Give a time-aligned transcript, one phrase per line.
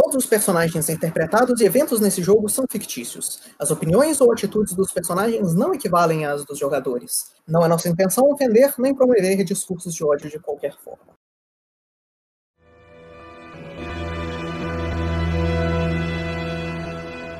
[0.00, 3.40] Todos os personagens interpretados e eventos nesse jogo são fictícios.
[3.58, 7.32] As opiniões ou atitudes dos personagens não equivalem às dos jogadores.
[7.48, 11.14] Não é nossa intenção ofender nem promover discursos de ódio de qualquer forma.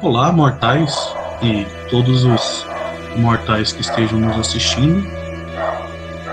[0.03, 2.67] Olá, mortais e todos os
[3.17, 5.07] mortais que estejam nos assistindo.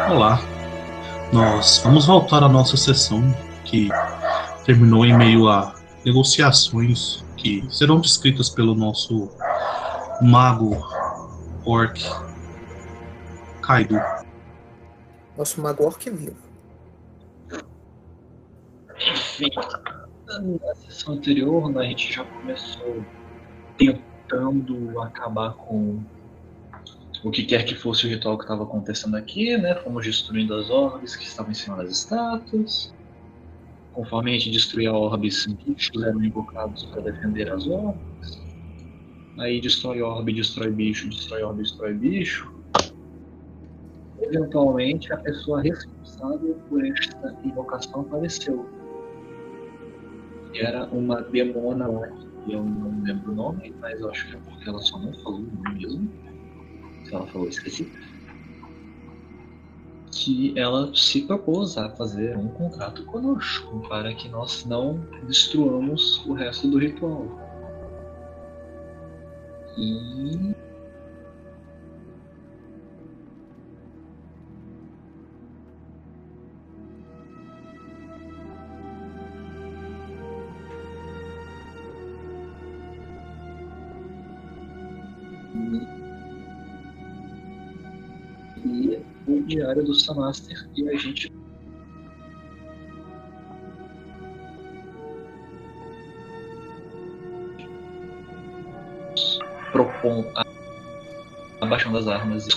[0.09, 0.39] Olá.
[1.31, 3.21] Nós vamos voltar à nossa sessão
[3.63, 3.89] que
[4.65, 5.74] terminou em meio a
[6.05, 9.29] negociações que serão descritas pelo nosso
[10.21, 10.77] mago
[11.65, 11.99] orc
[13.61, 13.99] Kaido.
[15.35, 16.37] Nosso mago orc vivo.
[19.11, 19.49] Enfim,
[20.63, 23.03] na sessão anterior né, a gente já começou
[23.77, 25.99] tentando acabar com
[27.23, 29.73] o que quer que fosse o ritual que estava acontecendo aqui, né?
[29.75, 32.94] Fomos destruindo as orbes que estavam em cima das estátuas.
[33.95, 35.29] Conforme a gente destruía a orbe,
[35.65, 38.45] bichos eram invocados para defender as orbes.
[39.37, 42.45] Aí destrói orbe, destrói bicho, destrói orbe, destrói bicho.
[44.19, 48.65] Eventualmente, a pessoa responsável por esta invocação apareceu.
[50.55, 52.05] Era uma demona lá,
[52.43, 55.13] que eu não lembro o nome, mas eu acho que é porque ela só não
[55.19, 56.13] falou o nome mesmo.
[57.05, 57.89] Se ela falou, esqueci
[60.15, 66.33] que ela se propôs a fazer um contrato conosco para que nós não destruamos o
[66.33, 67.27] resto do ritual.
[69.77, 70.55] E
[89.45, 91.31] diário do Samaster e a gente
[99.71, 100.45] propõe a,
[101.61, 102.47] a baixando das armas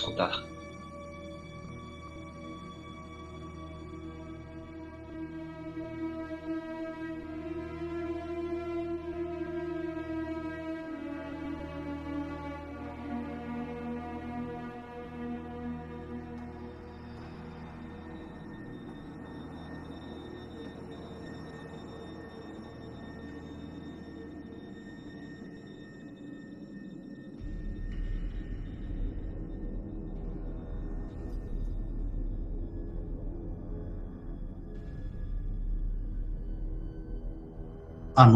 [38.27, 38.35] e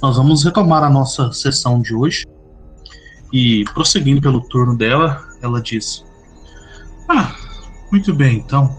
[0.00, 2.26] Nós vamos retomar a nossa sessão de hoje.
[3.32, 6.04] E prosseguindo pelo turno dela, ela diz:
[7.08, 7.34] Ah,
[7.90, 8.74] muito bem, então.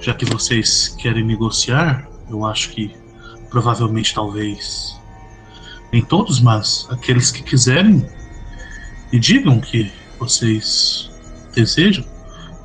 [0.00, 2.94] Já que vocês querem negociar, eu acho que
[3.48, 5.00] provavelmente talvez
[5.92, 8.04] nem todos, mas aqueles que quiserem
[9.12, 11.10] e digam que vocês
[11.54, 12.04] desejam,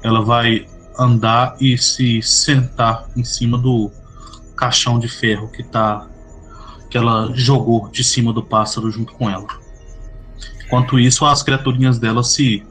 [0.02, 0.66] ela vai
[0.98, 3.92] andar e se sentar em cima do
[4.58, 6.09] caixão de ferro que está
[6.90, 9.48] que ela jogou de cima do pássaro junto com ela.
[10.66, 12.64] Enquanto isso, as criaturinhas dela se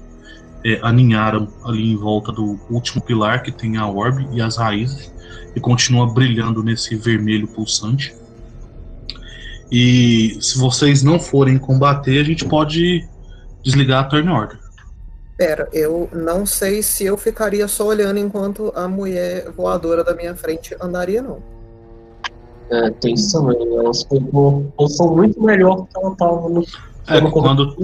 [0.64, 5.12] é, aninharam ali em volta do último pilar que tem a orbe e as raízes
[5.54, 8.14] e continua brilhando nesse vermelho pulsante.
[9.70, 13.06] E se vocês não forem combater, a gente pode
[13.62, 14.58] desligar a turn order.
[15.36, 20.34] Pera, eu não sei se eu ficaria só olhando enquanto a mulher voadora da minha
[20.34, 21.57] frente andaria, não.
[22.70, 23.76] É, tem isso também.
[23.76, 26.64] Elas pegou posição muito melhor do que ela estava no.
[27.10, 27.74] É, quando,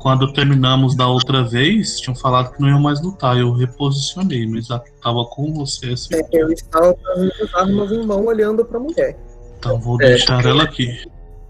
[0.00, 3.36] quando terminamos da outra vez, tinham falado que não iam mais lutar.
[3.36, 5.90] Eu reposicionei, mas estava com você.
[5.92, 6.14] Assim.
[6.14, 9.18] É, eu estava com as armas em mão olhando para a mulher.
[9.58, 10.96] Então vou é, deixar ela aqui.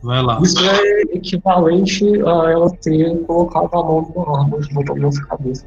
[0.03, 0.41] Vai lá.
[0.41, 5.67] Isso é equivalente a ela ter colocado a mão numa arma de botar nossa cabeça.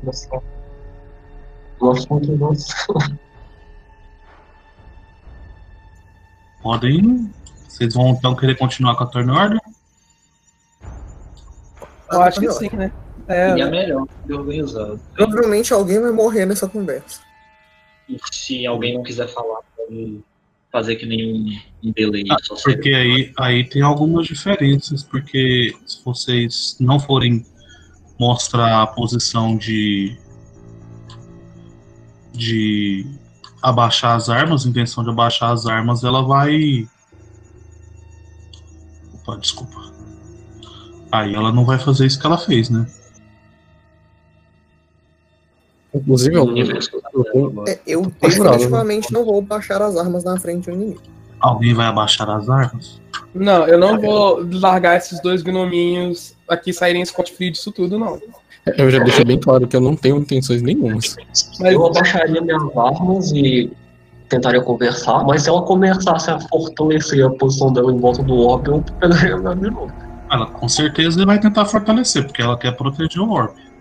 [1.80, 2.68] Nosso contra nós.
[6.62, 7.32] Podem.
[7.68, 9.60] Vocês vão então querer continuar com a turn order?
[12.12, 12.92] Eu acho que sim, né?
[13.28, 15.00] É, é melhor, organizado.
[15.14, 17.22] Provavelmente alguém vai morrer nessa conversa.
[18.10, 20.22] E se alguém não quiser falar, pode
[20.72, 22.24] fazer que nem um delay.
[22.30, 27.46] Ah, porque aí, aí tem algumas diferenças, porque se vocês não forem
[28.20, 30.18] mostrar a posição de
[32.34, 33.06] de
[33.62, 36.88] abaixar as armas, intenção de abaixar as armas, ela vai.
[39.14, 39.92] Opa, desculpa.
[41.12, 42.88] Aí ela não vai fazer isso que ela fez, né?
[45.94, 51.02] Inclusive, eu, eu, é, eu definitivamente não vou baixar as armas na frente do inimigo.
[51.38, 53.02] Alguém vai abaixar as armas?
[53.34, 58.22] Não, eu não vou largar esses dois gnominhos aqui saírem Scott Free disso tudo, não.
[58.78, 61.16] Eu já deixei bem claro que eu não tenho intenções nenhumas.
[61.60, 63.72] Mas Eu abaixaria minhas armas e
[64.30, 68.70] tentaria conversar, mas se ela começasse a fortalecer a posição dela em volta do orbe,
[68.70, 69.92] eu pegaria minha de novo.
[70.32, 73.72] Ela com certeza vai tentar fortalecer, porque ela quer proteger o orbe.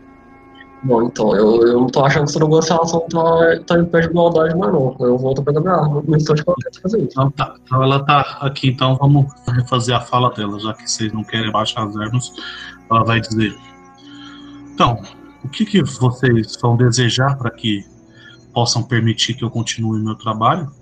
[0.83, 4.07] Bom, então, eu, eu não tô achando que essa negociação tá, tá em pé de
[4.07, 4.97] igualdade, mas não.
[4.99, 7.09] Eu volto a pegar minha arma no instante que ela tenta fazer isso.
[7.11, 7.55] Então tá.
[7.63, 11.53] Então ela tá aqui, então vamos refazer a fala dela, já que vocês não querem
[11.53, 12.33] baixar as armas.
[12.91, 13.55] Ela vai dizer.
[14.81, 14.99] Então,
[15.45, 17.85] o que, que vocês vão desejar para que
[18.55, 20.73] possam permitir que eu continue meu trabalho?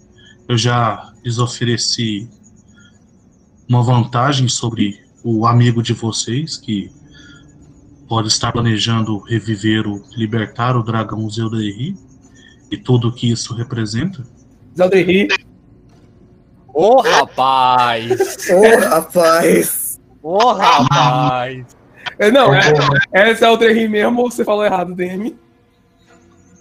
[0.48, 2.30] Eu já lhes ofereci
[3.68, 6.92] uma vantagem sobre o amigo de vocês, que
[8.08, 11.96] pode estar planejando reviver o libertar o dragão Zeldairi
[12.70, 14.24] e tudo o que isso representa.
[14.76, 15.26] Zaldri,
[16.72, 18.48] Ô, rapaz!
[18.48, 20.00] Ô, rapaz!
[20.22, 21.77] Ô, rapaz!
[22.18, 22.60] É, não, é,
[23.12, 25.36] é Zaldri mesmo ou você falou errado, DM?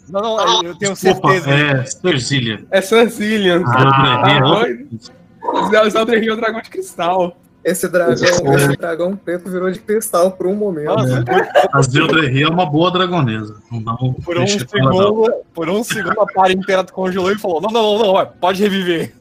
[0.10, 1.54] Não, não, eu tenho Desculpa, certeza.
[1.54, 2.66] é Cerzília.
[2.72, 3.64] É Sancillian.
[3.66, 5.92] Ah, tá é outra doido?
[5.92, 7.38] Zaldri é o dragão de cristal.
[7.68, 8.14] Esse dragão,
[8.56, 10.86] esse dragão preto virou de cristal por um momento.
[10.86, 11.26] Nossa,
[11.74, 13.58] A Zeldairi é uma boa dragonesa.
[13.70, 17.98] Um por um segundo, por um segundo a para inteira congelou e falou: Não, não,
[17.98, 19.14] não, não, pode reviver.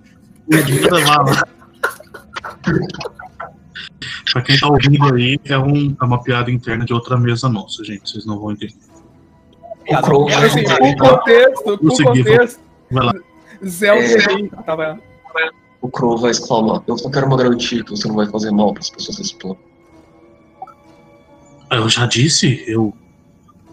[4.32, 7.82] Pra quem tá ouvindo aí, é, um- é uma piada interna de outra mesa nossa,
[7.84, 8.10] gente.
[8.10, 8.74] Vocês não vão entender.
[9.88, 12.60] O Crow vai Assim, o contexto, contexto.
[12.90, 13.14] Vai lá.
[14.64, 15.00] Tava.
[15.80, 18.72] O Crow vai exclamar: Eu só quero uma garantia que você não vai fazer mal
[18.72, 19.58] para as pessoas desse plano.
[21.70, 22.94] Eu já disse, eu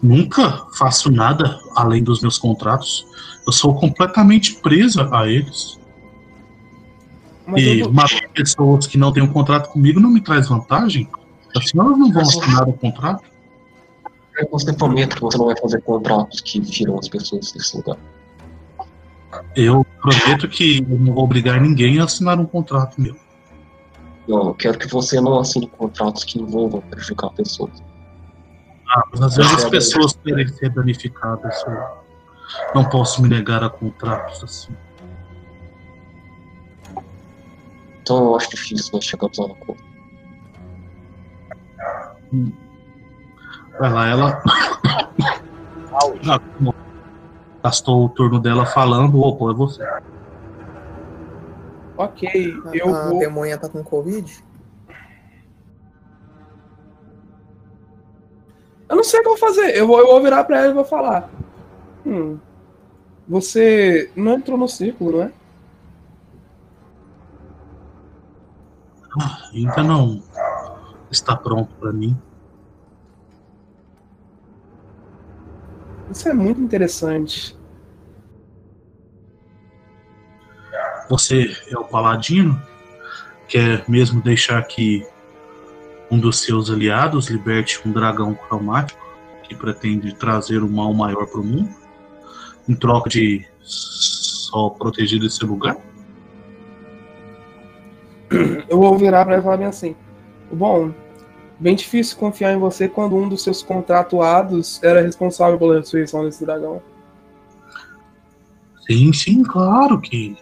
[0.02, 3.06] nunca faço nada além dos meus contratos.
[3.46, 5.78] Eu sou completamente presa a eles.
[7.46, 7.92] Mas e eu,
[8.34, 11.08] pessoas que não têm um contrato comigo não me traz vantagem.
[11.56, 13.24] Assim elas não vão assinar o contrato.
[14.50, 17.96] Você promete que você não vai fazer contratos que tiram as pessoas desse lugar.
[19.54, 23.16] Eu prometo que eu não vou obrigar ninguém a assinar um contrato meu.
[24.26, 27.82] Não, eu quero que você não assine contratos que envolvam prejudicar pessoas.
[28.88, 31.62] Ah, mas às vezes as pessoas querem ser danificadas.
[31.66, 34.72] Eu não posso me negar a contratos assim.
[38.04, 39.82] Então eu acho difícil nós chegarmos a um acordo.
[43.80, 44.42] Vai lá, ela.
[46.20, 46.38] Já
[47.62, 49.82] gastou o turno dela falando, opa, é você.
[51.96, 53.18] ok, eu a vou.
[53.18, 54.44] demonha tá com Covid?
[58.86, 59.74] Eu não sei o que eu vou fazer.
[59.74, 61.30] Eu vou, eu vou virar pra ela e vou falar.
[62.04, 62.38] Hum.
[63.26, 65.32] Você não entrou no círculo, não é?
[69.20, 70.22] Ah, ainda não
[71.10, 72.16] está pronto para mim.
[76.10, 77.56] Isso é muito interessante.
[81.08, 82.60] Você é o paladino?
[83.48, 85.06] Quer mesmo deixar que
[86.10, 89.00] um dos seus aliados liberte um dragão cromático
[89.42, 91.74] que pretende trazer um mal maior para o mundo?
[92.68, 95.76] Em troca de só proteger esse lugar?
[98.68, 99.96] Eu vou virar pra ela e falar bem assim.
[100.52, 100.92] Bom,
[101.58, 106.44] bem difícil confiar em você quando um dos seus contratuados era responsável pela ressurreição desse
[106.44, 106.82] dragão.
[108.86, 110.36] Sim, sim, claro que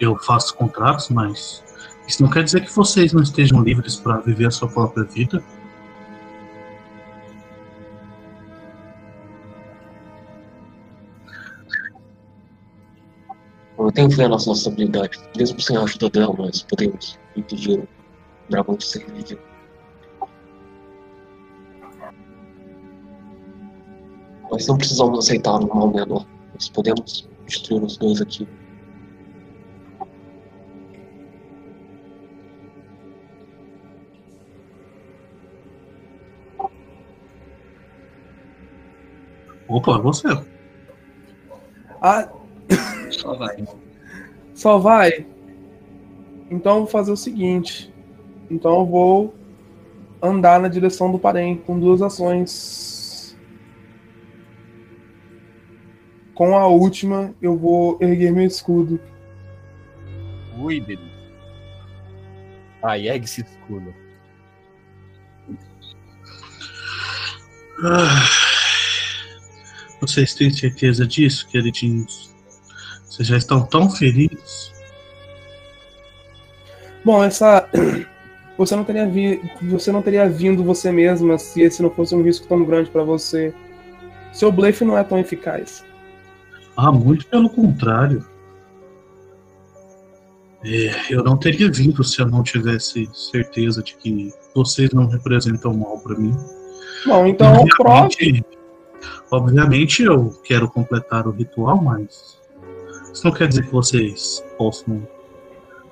[0.00, 1.62] eu faço contratos, mas
[2.06, 5.42] isso não quer dizer que vocês não estejam livres para viver a sua própria vida.
[13.84, 15.22] Eu tenho fé nas nossas habilidades.
[15.36, 17.88] Mesmo sem a ajuda dela, nós podemos impedir o
[18.48, 19.38] dragão de ser vivido.
[24.50, 26.26] Nós não precisamos aceitar um mal menor.
[26.54, 28.48] Nós podemos destruir os dois aqui.
[39.68, 40.28] Opa, você.
[42.00, 42.30] Ah,
[43.24, 43.64] Só vai.
[44.54, 45.26] só vai?
[46.50, 47.90] Então eu vou fazer o seguinte.
[48.50, 49.34] Então eu vou
[50.22, 53.34] andar na direção do Parém com duas ações.
[56.34, 59.00] Com a última, eu vou erguer meu escudo.
[60.58, 61.14] Ui, beleza.
[62.82, 63.94] Aí, ergue esse escudo.
[67.82, 68.26] Ah,
[70.00, 72.33] Vocês têm certeza disso, queridinhos?
[73.14, 74.72] Vocês já estão tão feridos?
[77.04, 77.68] Bom, essa.
[78.56, 79.42] Você não, teria vi...
[79.62, 83.02] você não teria vindo você mesma se esse não fosse um risco tão grande pra
[83.02, 83.52] você.
[84.32, 85.84] Seu blefe não é tão eficaz.
[86.76, 88.24] Ah, muito pelo contrário.
[90.64, 95.74] É, eu não teria vindo se eu não tivesse certeza de que vocês não representam
[95.74, 96.32] mal pra mim.
[97.04, 97.98] Bom, então prove.
[97.98, 98.46] Obviamente,
[99.32, 102.38] obviamente eu quero completar o ritual, mas
[103.14, 105.06] isso não quer dizer que vocês possam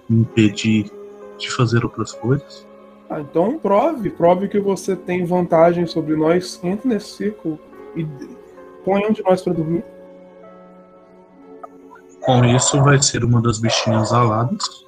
[0.09, 0.91] me impedir
[1.39, 2.67] de fazer outras coisas.
[3.09, 4.11] Ah, então prove.
[4.11, 6.59] Prove que você tem vantagem sobre nós.
[6.65, 7.61] Entre nesse círculo
[7.95, 8.05] e
[8.85, 9.85] põe um de nós pra dormir.
[12.23, 14.85] Com isso, vai ser uma das bichinhas aladas.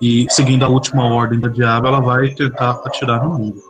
[0.00, 3.62] E seguindo a última ordem da diabo, ela vai tentar atirar no mundo.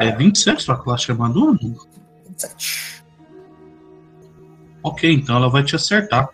[0.00, 1.58] É 27 sua classe chamadura?
[2.26, 3.04] 27.
[4.82, 6.30] Ok, então ela vai te acertar.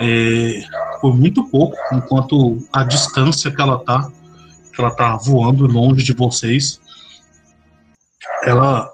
[0.00, 0.62] É,
[1.00, 4.10] por muito pouco, enquanto a distância que ela tá,
[4.74, 6.80] que ela tá voando longe de vocês,
[8.44, 8.90] ela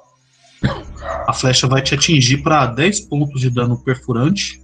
[1.27, 4.61] a flecha vai te atingir para 10 pontos de dano perfurante.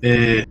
[0.00, 0.46] É,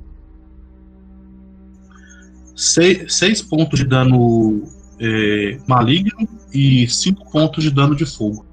[2.55, 8.46] 6 pontos de dano é, maligno e 5 pontos de dano de fogo.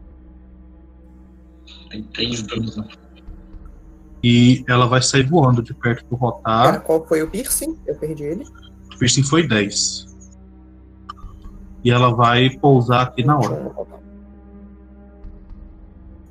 [1.91, 2.87] Tem três danos na
[4.23, 6.81] E ela vai sair voando de perto do Cara, Rotar.
[6.83, 7.79] qual foi o piercing?
[7.87, 8.45] Eu perdi ele.
[8.95, 10.07] O piercing foi 10.
[11.85, 13.55] E ela vai pousar aqui na hora.
[13.57, 14.03] 21 no total.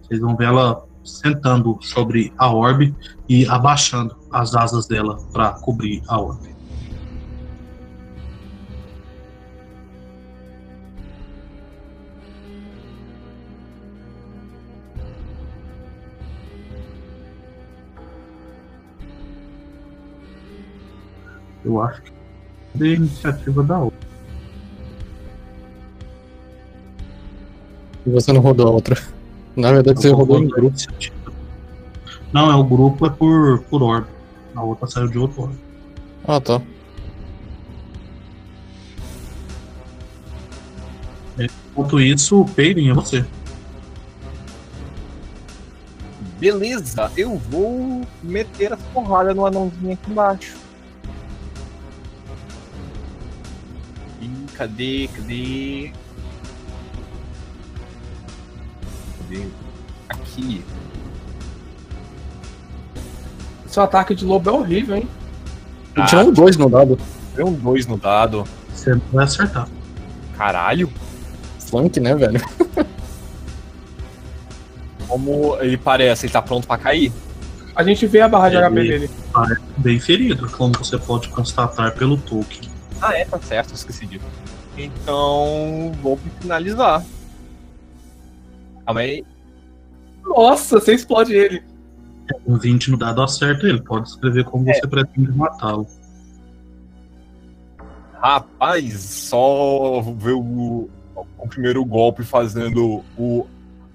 [0.02, 2.94] Vocês vão ver ela sentando sobre a orbe
[3.30, 6.55] e abaixando as asas dela para cobrir a orbe.
[21.66, 22.12] Eu acho que
[22.80, 24.08] é a iniciativa da outra.
[28.06, 29.02] E você não rodou a outra.
[29.56, 30.78] Na verdade, você Eu rodou em grupo.
[32.32, 34.08] Não, é o grupo é por, por orbe.
[34.54, 35.56] A outra saiu de outro orbe.
[36.28, 36.62] Ah, tá.
[41.38, 43.26] Enquanto isso, o Peyton é você.
[46.40, 50.65] Beleza, eu vou meter as porradas no anãozinho aqui embaixo.
[54.58, 55.92] Cadê, cadê?
[59.20, 59.48] Cadê?
[60.10, 60.64] Aqui.
[63.68, 65.08] Seu ataque de lobo é horrível, hein?
[65.96, 66.98] Eu tirei um 2 no dado.
[67.36, 68.46] Deu um 2 no dado.
[68.74, 69.68] Você não vai acertar.
[70.38, 70.90] Caralho.
[71.60, 72.40] Flank, né, velho?
[75.08, 77.12] Como ele parece, ele tá pronto pra cair?
[77.76, 79.10] A gente vê a barra de Ele- HP dele.
[79.78, 82.70] Bem ferido, como você pode constatar pelo token.
[83.06, 84.26] Ah, é, tá certo, esqueci disso.
[84.76, 87.06] Então, vou finalizar.
[88.84, 89.24] Calma aí.
[90.24, 91.64] Nossa, você explode ele.
[92.48, 93.80] Um 20 no dado acerta ele.
[93.80, 95.86] Pode escrever como você pretende matá-lo.
[98.14, 100.90] Rapaz, só ver o,
[101.38, 103.46] o primeiro golpe fazendo o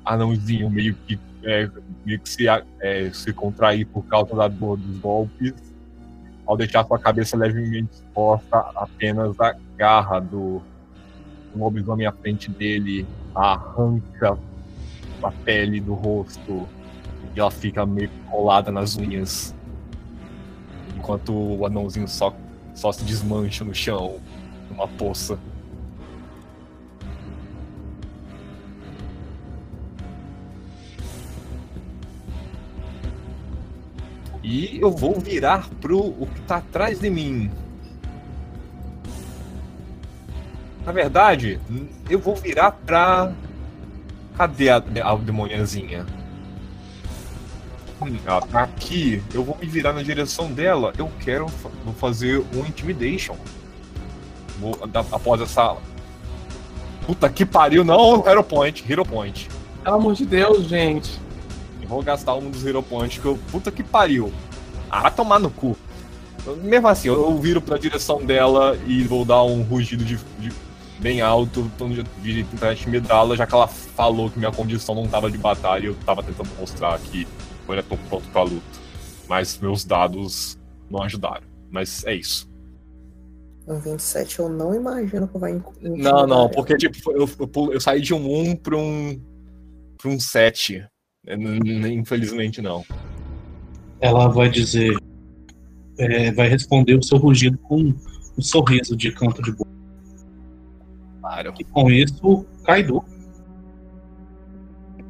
[0.04, 1.68] anãozinho meio que, é,
[2.06, 5.52] meio que se, é, se contrair por causa da dor dos golpes.
[6.46, 10.60] Ao deixar sua cabeça levemente exposta, apenas a garra do,
[11.52, 14.36] do lobisomem à frente dele arranca
[15.22, 16.66] a pele do rosto
[17.34, 19.54] e ela fica meio colada nas unhas.
[20.96, 22.34] Enquanto o anãozinho só
[22.74, 24.20] só se desmancha no chão,
[24.70, 25.38] numa poça.
[34.42, 37.50] E eu vou virar pro o que tá atrás de mim.
[40.84, 41.60] Na verdade,
[42.08, 43.32] eu vou virar pra.
[44.36, 46.06] Cadê a, a demoniazinha?
[48.00, 49.22] Hum, ela tá aqui.
[49.34, 50.92] Eu vou me virar na direção dela.
[50.96, 51.46] Eu quero
[51.84, 53.36] vou fazer um Intimidation.
[54.58, 54.78] Vou,
[55.12, 55.76] após essa.
[57.06, 59.48] Puta que pariu, não, Hero Point, Hero Point.
[59.82, 61.18] Pelo amor de Deus, gente.
[61.90, 63.36] Vou gastar um dos Hero Points que eu.
[63.50, 64.32] Puta que pariu.
[64.88, 65.76] Ah, tomar no cu.
[66.62, 70.52] Mesmo assim, eu, eu viro pra direção dela e vou dar um rugido de, de-
[71.00, 71.68] bem alto,
[72.22, 75.86] de, tentar intimidá-la, já que ela falou que minha condição não tava de batalha e
[75.86, 77.26] eu tava tentando mostrar que
[77.66, 78.62] eu ainda tô pronto pra luta.
[79.28, 80.56] Mas meus dados
[80.88, 81.42] não ajudaram.
[81.70, 82.48] Mas é isso.
[83.66, 85.60] Um 27 eu não imagino que vai.
[85.80, 89.20] Não, não, porque tipo, eu, eu, eu saí de um 1 pra um.
[89.98, 90.86] pra um 7.
[91.34, 92.84] Infelizmente não.
[94.00, 94.96] Ela vai dizer.
[95.98, 97.94] é, vai responder o seu rugido com
[98.38, 99.70] um sorriso de canto de boca.
[101.20, 101.54] Claro.
[101.58, 103.04] E com isso, Kaido.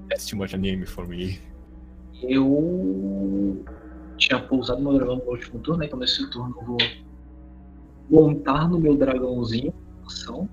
[0.09, 1.39] That's too much anime for me.
[2.23, 3.65] Eu
[4.17, 6.79] tinha pousado meu dragão no último turno, então nesse turno eu vou
[8.11, 9.73] montar no meu dragãozinho.
[10.05, 10.49] Ação.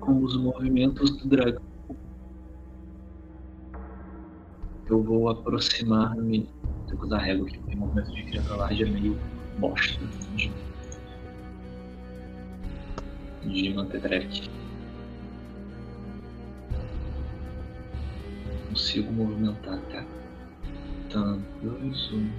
[0.00, 1.60] Com os movimentos do dragão.
[4.88, 6.48] Eu vou aproximar-me.
[6.86, 9.16] Tenho que usar régua aqui, porque movimento de criatura large é meio
[9.58, 10.04] bosta
[10.36, 10.50] de,
[13.44, 14.28] de manter.
[18.68, 20.04] Consigo movimentar até
[21.10, 21.44] tanto.
[21.62, 22.30] Dois, um.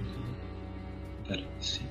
[1.26, 1.86] Pera, sim.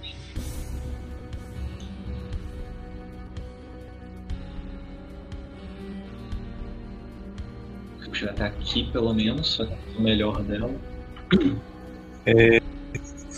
[8.14, 10.70] Chegar até aqui pelo menos, só que o melhor dela.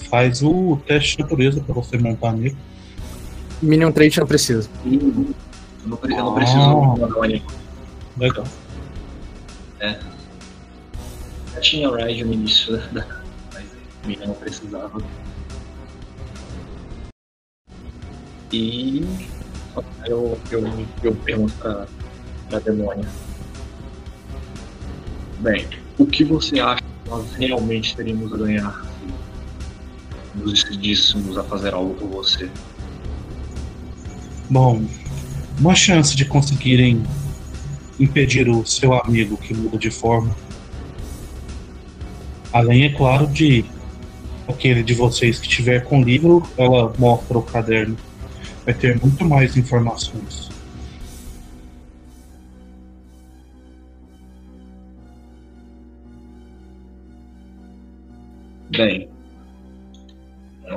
[0.10, 2.58] Faz o teste de natureza pra você montar nele.
[3.62, 4.70] Minion Trait não precisa.
[4.86, 4.92] Eu
[5.86, 6.36] não, eu não Ah.
[6.36, 7.42] preciso mandar um.
[8.18, 8.46] Legal.
[11.54, 13.06] Já tinha Ride no início da.
[13.54, 13.64] Mas
[14.04, 15.02] a minha não precisava.
[18.52, 19.04] E.
[20.06, 21.88] Eu, eu, eu pergunto pra,
[22.50, 23.08] pra demônia.
[25.44, 28.82] Bem, o que você acha que nós realmente teríamos a ganhar
[30.32, 32.50] se nos decidíssemos a fazer algo por você?
[34.50, 34.86] Bom,
[35.60, 37.04] uma chance de conseguirem
[38.00, 40.34] impedir o seu amigo que muda de forma.
[42.54, 43.66] Além, é claro, de
[44.48, 47.98] aquele de vocês que tiver com o livro, ela mostra o caderno.
[48.64, 50.53] Vai ter muito mais informações.
[58.76, 59.08] Bem,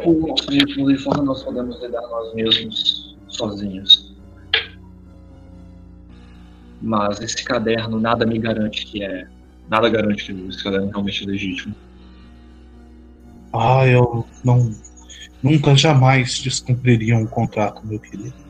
[0.05, 4.15] o nosso objetivo de forma nós podemos lidar nós mesmos sozinhos.
[6.83, 9.27] Mas esse caderno nada me garante que é.
[9.71, 11.75] Nada garante que esse caderno realmente é legítimo.
[13.55, 14.71] Ah, eu não.
[15.43, 18.47] Nunca jamais descumpriria um contrato, meu querido.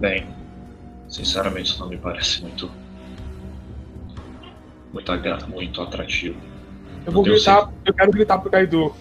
[0.00, 0.26] Bem,
[1.08, 2.70] sinceramente isso não me parece muito.
[4.92, 6.36] Muito, agra- muito atrativo.
[7.04, 8.94] Eu vou gritar, eu quero gritar pro Kaido.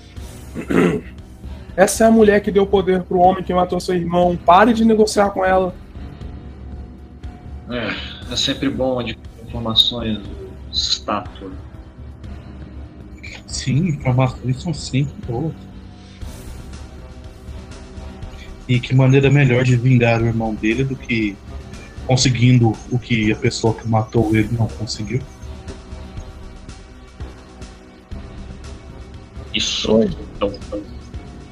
[1.75, 4.36] Essa é a mulher que deu poder pro homem que matou seu irmão.
[4.36, 5.73] Pare de negociar com ela.
[7.69, 11.51] É, é sempre bom adquirir informações do estátua.
[13.45, 15.53] Sim, informações são sempre boas.
[18.67, 21.38] E que maneira melhor de vingar o irmão dele do que
[22.06, 25.21] conseguindo o que a pessoa que matou ele não conseguiu.
[29.53, 29.91] Isso
[30.39, 30.53] não-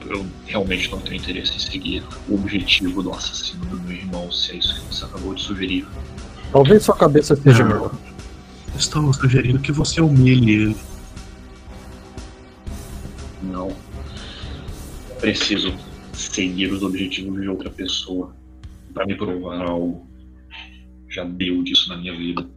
[0.08, 4.52] eu realmente não tenho interesse em seguir o objetivo do assassino do meu irmão, se
[4.52, 5.88] é isso que você acabou de sugerir.
[6.52, 7.92] Talvez sua cabeça seja melhor.
[8.78, 10.78] Estou sugerindo que você humilhe ele.
[13.42, 13.72] Não.
[15.20, 15.74] Preciso
[16.16, 18.36] seguir os objetivos de outra pessoa
[18.94, 20.08] para me provar algo.
[21.10, 22.48] Já deu disso na minha vida.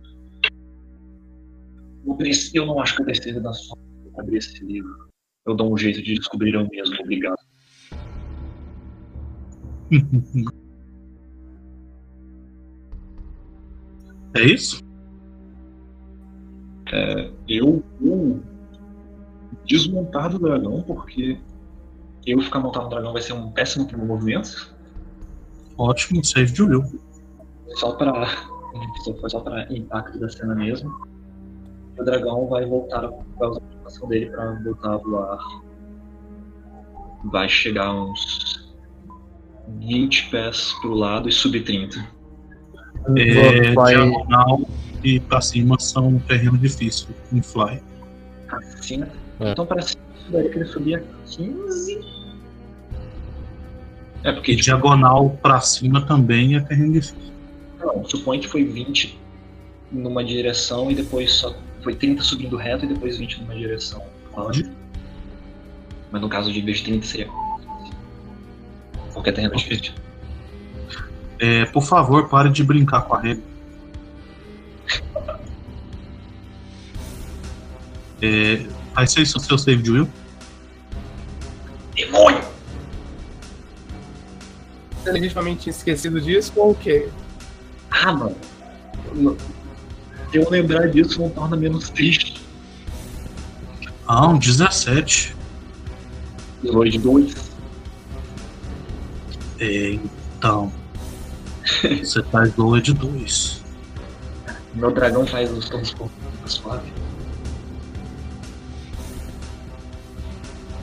[2.06, 2.16] Eu
[2.54, 3.76] Eu não acho que eu precise da sua
[4.12, 5.08] pra abrir esse livro.
[5.46, 7.38] Eu dou um jeito de descobrir eu mesmo, obrigado.
[14.34, 14.80] É isso?
[17.48, 18.40] Eu vou
[19.64, 21.38] desmontar do dragão, porque
[22.32, 24.74] eu ficar montado no dragão vai ser um péssimo primeiro movimento.
[25.76, 27.00] Ótimo, save de will.
[27.76, 28.26] Só pra.
[29.20, 30.90] Foi só pra impacto da cena mesmo.
[31.98, 35.38] O dragão vai voltar a vai usar a animação dele pra voltar a voar.
[37.24, 38.68] Vai chegar uns
[39.80, 41.98] 20 pés pro lado e subir 30.
[43.16, 44.60] É, Vai- diagonal
[45.02, 47.80] e pra cima são um terreno difícil em fly.
[48.78, 49.02] Assim?
[49.40, 49.52] É.
[49.52, 52.00] Então parece que isso daí que ele subia 15.
[54.24, 57.32] É porque diagonal pra cima também é terreno difícil.
[57.78, 59.18] Não, supõe que foi 20
[59.92, 64.02] numa direção e depois só foi 30 subindo reto e depois 20 numa direção.
[64.34, 64.70] Pode.
[66.10, 67.28] Mas no caso de bicho 30 seria.
[69.12, 69.68] Qualquer terreno Ok.
[69.68, 69.94] difícil.
[71.38, 73.44] É, por favor, pare de brincar com a regra.
[78.20, 78.66] É,
[78.98, 80.08] faz isso o seu save de will.
[81.94, 82.42] Demônio!
[84.96, 87.08] Você legitimamente tinha esquecido disso ou o quê?
[87.92, 88.36] Ah, mano.
[90.30, 92.42] Se eu lembrar disso, não torna menos triste.
[94.04, 95.36] Ah, um 17.
[96.60, 97.34] Depois de dois.
[99.60, 100.72] É, então.
[102.02, 103.62] Você faz doa de 2.
[104.74, 105.94] Meu dragão faz os tons
[106.46, 106.97] suave.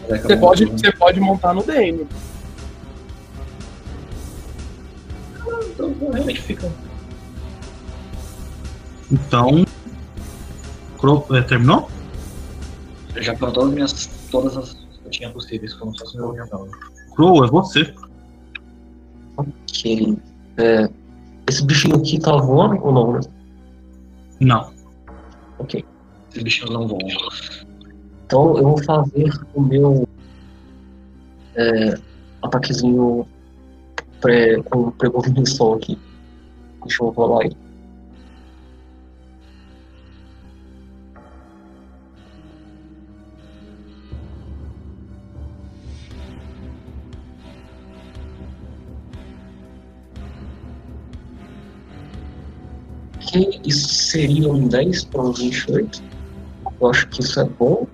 [0.08, 2.08] Você não- pode, você pode montar no DM.
[5.74, 6.72] Então, realmente fica.
[9.12, 9.66] Então.
[10.98, 11.90] Cro- é, terminou?
[13.16, 14.10] Eu já foram todas as minhas.
[14.32, 16.36] Todas as que eu tinha possíveis, como se fosse meu.
[17.16, 17.94] Crow, é você.
[19.38, 20.18] Ok.
[20.58, 20.90] É,
[21.48, 23.20] esse bichinho aqui tá voando ou não, né?
[24.40, 24.74] Não.
[25.60, 25.86] Ok.
[26.32, 27.00] Esses bichinhos não voam.
[28.26, 30.04] Então eu vou fazer o meu
[31.56, 31.94] é,
[32.42, 33.28] ataquezinho
[34.20, 36.02] pré, com precondição aqui.
[36.84, 37.48] Deixa eu rolar.
[53.22, 56.04] Ok, isso seria um 10 para um 28.
[56.82, 57.88] Eu acho que isso é bom.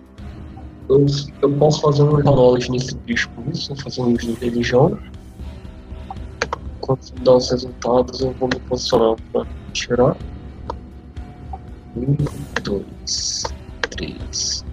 [0.92, 1.06] Eu,
[1.42, 5.00] eu posso fazer um knowledge nesse bicho com isso, vou fazer um de religião.
[6.82, 10.18] Quando dar os resultados, eu vou me posicionar para tirar.
[11.96, 12.18] Um,
[12.62, 13.44] dois,
[13.90, 14.66] três,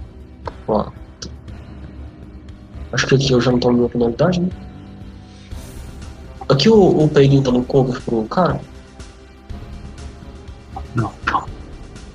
[0.66, 1.30] quatro.
[2.92, 4.48] Acho que aqui eu já não tô na minha penalidade, né?
[6.48, 8.60] Aqui o, o Pagan tá no cover pro cara?
[10.96, 11.44] Não, não.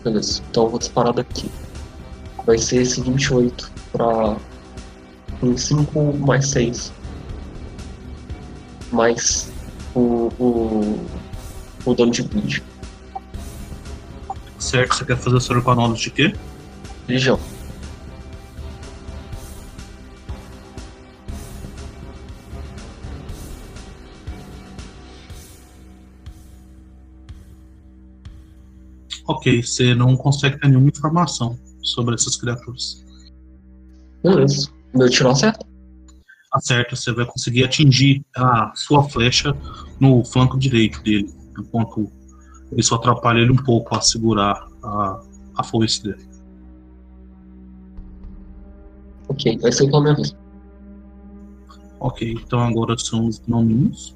[0.03, 1.49] Beleza, então eu vou disparar daqui.
[2.45, 4.35] Vai ser esse 28 pra.
[5.41, 6.91] Um 5 mais 6.
[8.91, 9.51] Mais
[9.95, 10.29] o.
[10.39, 11.05] o.
[11.85, 12.63] o dano de bleed.
[14.57, 16.33] Certo, você quer fazer seu economia de quê?
[17.07, 17.39] Legião.
[29.25, 33.02] Ok, você não consegue ter nenhuma informação sobre essas criaturas.
[34.23, 34.71] Beleza.
[34.93, 35.65] Meu tiro acerta?
[36.53, 39.55] Acerta, você vai conseguir atingir a sua flecha
[39.99, 42.11] no flanco direito dele, enquanto
[42.77, 45.21] isso atrapalha ele um pouco a segurar a,
[45.57, 46.23] a foice dele.
[49.27, 50.35] Ok, vai ser pela minha vez.
[51.99, 54.15] Ok, então agora são os gnominhos.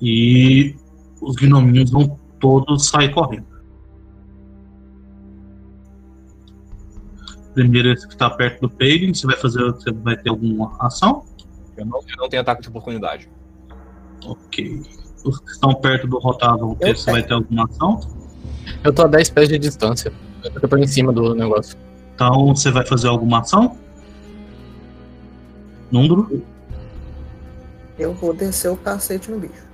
[0.00, 0.76] E
[1.22, 3.55] os gnominhos vão todos sair correndo.
[7.56, 9.64] Primeiro esse que está perto do Pagan, você vai fazer.
[9.64, 11.24] Você vai ter alguma ação?
[11.74, 13.30] Eu não, eu não tenho ataque de oportunidade.
[14.26, 14.82] Ok.
[15.24, 16.18] Os que estão perto do
[16.80, 17.98] Eu você vai ter alguma ação?
[18.84, 20.12] Eu tô a 10 pés de distância.
[20.44, 21.78] Eu tô em cima do negócio.
[22.14, 23.78] Então você vai fazer alguma ação?
[25.90, 26.42] Número?
[27.98, 29.66] Eu vou descer o cacete no bicho.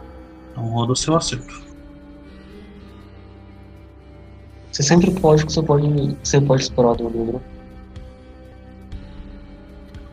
[0.53, 1.65] Então roda o seu acerto.
[4.71, 6.17] Você sempre pode, você pode.
[6.23, 7.43] Você pode explorar do número.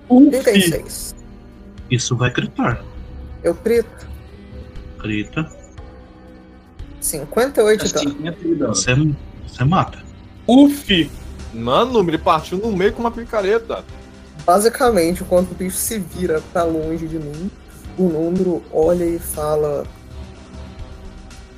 [0.09, 1.15] 36.
[1.89, 2.83] Isso vai gritar.
[3.43, 4.07] Eu crito.
[5.01, 5.49] Grita.
[6.99, 8.17] 58 Acho que então.
[8.17, 8.75] 50 de dano.
[8.75, 8.95] Você,
[9.47, 9.99] você mata.
[10.47, 11.11] Uf!
[11.53, 13.83] Mano, ele partiu no meio com uma picareta.
[14.45, 17.49] Basicamente, quando o bicho se vira pra longe de mim,
[17.97, 19.85] o número olha e fala: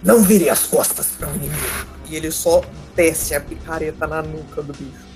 [0.03, 1.87] Não vire as costas para o inimigo.
[2.09, 2.61] E ele só
[2.95, 5.10] desce a picareta na nuca do bicho.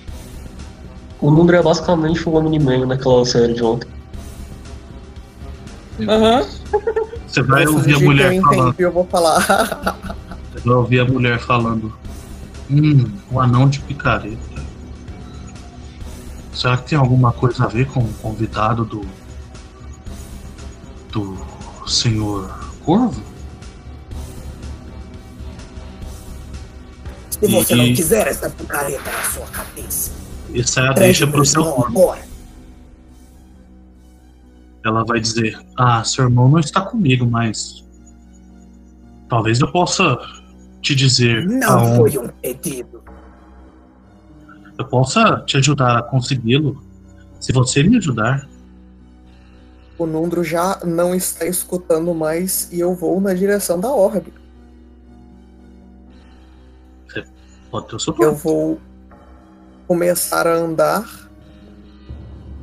[1.20, 3.88] O número é basicamente o Omni-Man naquela série de ontem.
[6.08, 6.46] Aham.
[7.26, 8.62] Você vai ouvir a mulher eu falando.
[8.68, 9.40] entendi, eu vou falar.
[10.52, 11.92] Você vai ouvir a mulher falando.
[12.70, 14.56] Hum, o anão de picareta.
[16.52, 19.02] Será que tem alguma coisa a ver com o convidado do.
[21.12, 21.36] do
[21.88, 22.50] senhor
[22.84, 23.22] Corvo?
[27.30, 30.10] Se você E- não quiser essa picareta na sua cabeça,
[30.54, 32.24] Essa é a deixa pro seu agora.
[34.84, 37.84] Ela vai dizer: Ah, seu irmão não está comigo, mas.
[39.28, 40.16] Talvez eu possa
[40.80, 42.16] te dizer Não aonde.
[42.16, 43.02] foi um pedido.
[44.78, 46.82] Eu posso te ajudar a consegui-lo
[47.40, 48.48] se você me ajudar.
[49.98, 54.32] O Nundro já não está escutando mais e eu vou na direção da orbe.
[57.70, 58.80] Pode ter o seu Eu vou
[59.86, 61.30] começar a andar.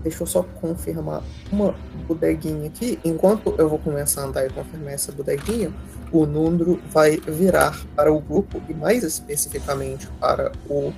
[0.04, 1.74] Deixa eu só confirmar uma
[2.08, 3.00] bodeguinha aqui.
[3.06, 5.74] Enquanto eu vou começar a andar e confirmar essa bodeguinha,
[6.12, 10.92] o Nundro vai virar para o grupo e mais especificamente para o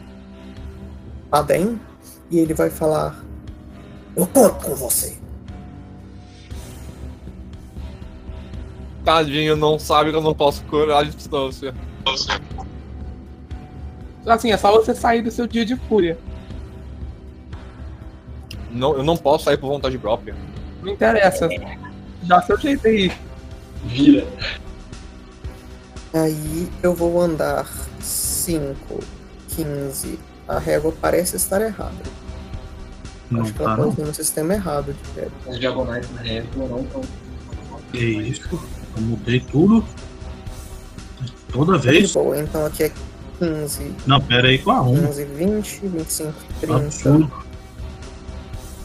[1.31, 1.79] Adem
[2.31, 3.23] e ele vai falar:
[4.15, 5.17] Eu conto com você.
[9.03, 11.75] Tadinho, não sabe que eu não posso curar a distância.
[14.25, 16.17] Assim, é só você sair do seu dia de fúria.
[18.71, 20.35] Não, eu não posso sair por vontade própria.
[20.81, 21.47] Não interessa.
[22.23, 23.11] Dá seu jeito aí.
[23.85, 24.25] Vira.
[26.13, 27.67] Aí eu vou andar
[27.99, 28.99] 5,
[29.49, 30.19] 15.
[30.47, 31.93] A régua parece estar errada.
[33.31, 33.89] Não Acho que ela tá, tá não.
[33.89, 35.31] usando o sistema errado de régua.
[35.47, 37.01] As diagonais na régua não estão.
[37.93, 38.49] É isso.
[38.95, 39.83] Eu mudei tudo.
[41.51, 42.11] Toda De vez.
[42.13, 42.91] boa, então aqui é
[43.39, 45.07] 15, Não, pera aí com a 1.
[45.07, 46.75] 15, 20, 25, 30.
[46.75, 47.31] Absurdo.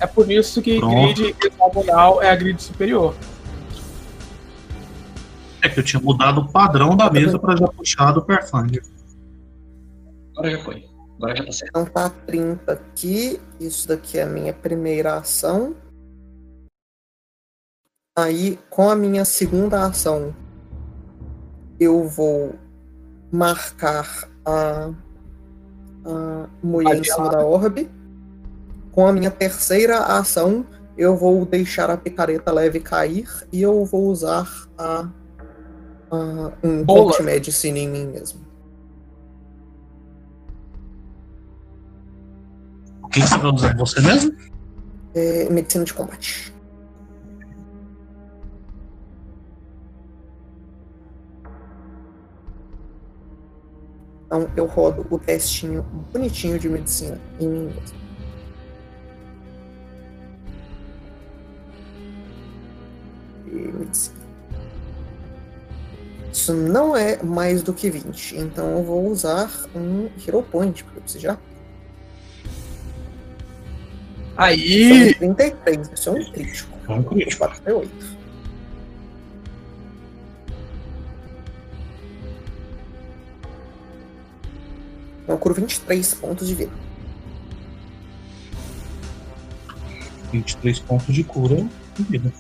[0.00, 1.14] É por isso que Pronto.
[1.14, 3.14] grid hexagonal é a grid superior.
[5.62, 8.82] É que eu tinha mudado o padrão da mesa pra já puxar do Pathfinder.
[10.30, 10.88] Agora já foi.
[11.16, 11.70] Agora já tá certo.
[11.70, 13.38] Então tá 30 aqui.
[13.60, 15.76] Isso daqui é a minha primeira ação.
[18.18, 20.34] Aí, com a minha segunda ação,
[21.78, 22.54] eu vou
[23.30, 24.90] marcar a,
[26.04, 27.90] a mulher em cima da orbe.
[28.92, 34.08] Com a minha terceira ação, eu vou deixar a picareta leve cair e eu vou
[34.08, 35.08] usar a,
[36.10, 37.12] a um Bola.
[37.12, 38.40] Cult Medicine em mim mesmo.
[43.02, 43.76] O que que você vai usar?
[43.76, 44.36] Você mesmo?
[45.14, 46.52] É, medicina de combate.
[54.30, 58.00] Então eu rodo o testinho bonitinho de medicina em mim mesmo.
[63.48, 64.20] E medicina.
[66.32, 70.98] Isso não é mais do que 20, então eu vou usar um Hero Point, porque
[70.98, 71.38] eu preciso já.
[74.36, 76.78] Aí, São 33, isso é um crítico.
[76.88, 77.38] É um crítico.
[77.38, 78.19] 48.
[85.30, 86.72] Então eu curo 23 pontos de vida.
[90.32, 92.32] 23 pontos de cura em vida.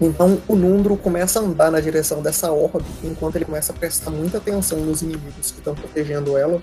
[0.00, 4.10] Então o Nundro começa a andar na direção dessa orbe, enquanto ele começa a prestar
[4.10, 6.62] muita atenção nos inimigos que estão protegendo ela.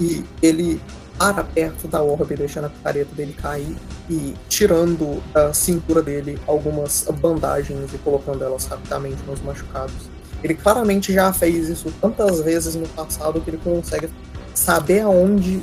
[0.00, 0.80] E ele
[1.18, 3.76] para perto da orbe, deixando a picareta dele cair
[4.08, 10.13] e tirando da cintura dele algumas bandagens e colocando elas rapidamente nos machucados.
[10.44, 14.10] Ele claramente já fez isso tantas vezes no passado que ele consegue
[14.54, 15.62] saber aonde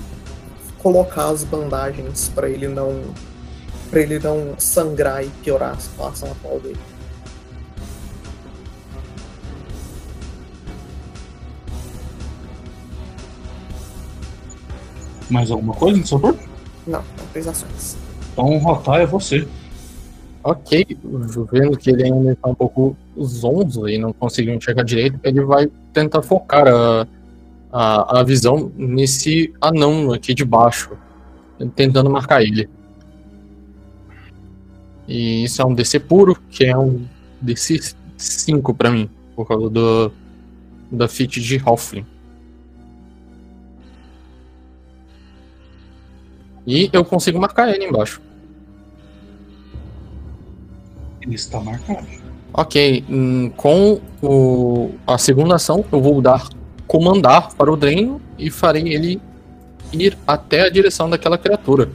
[0.80, 3.00] colocar as bandagens para ele não
[3.92, 6.80] para ele não sangrar e piorar a situação atual dele.
[15.30, 16.40] Mais alguma coisa no seu turno?
[16.88, 17.98] Não, são três ações.
[18.34, 19.48] Então rotar é você.
[20.44, 20.98] Ok,
[21.52, 25.68] vendo que ele ainda está um pouco zonzo e não conseguiu enxergar direito, ele vai
[25.94, 27.08] tentar focar a,
[27.72, 30.92] a, a visão nesse anão aqui de baixo,
[31.76, 32.70] tentando marcar ele.
[35.08, 37.06] E isso é um DC puro, que é um
[37.42, 40.12] DC 5 pra mim, por causa do,
[40.92, 42.06] da feat de Halfling.
[46.66, 48.22] E eu consigo marcar ele embaixo.
[51.22, 52.21] Ele está marcado.
[52.54, 56.48] Ok, hum, com o, a segunda ação eu vou dar
[56.86, 59.22] comandar para o Dreno e farei ele
[59.94, 61.90] ir até a direção daquela criatura.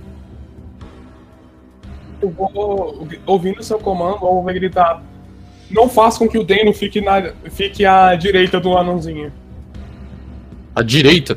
[2.22, 5.02] eu vou, ouvindo seu comando, eu vou gritar.
[5.70, 9.30] Não faça com que o Deno fique, na, fique à direita do anãozinho.
[10.74, 11.36] À direita.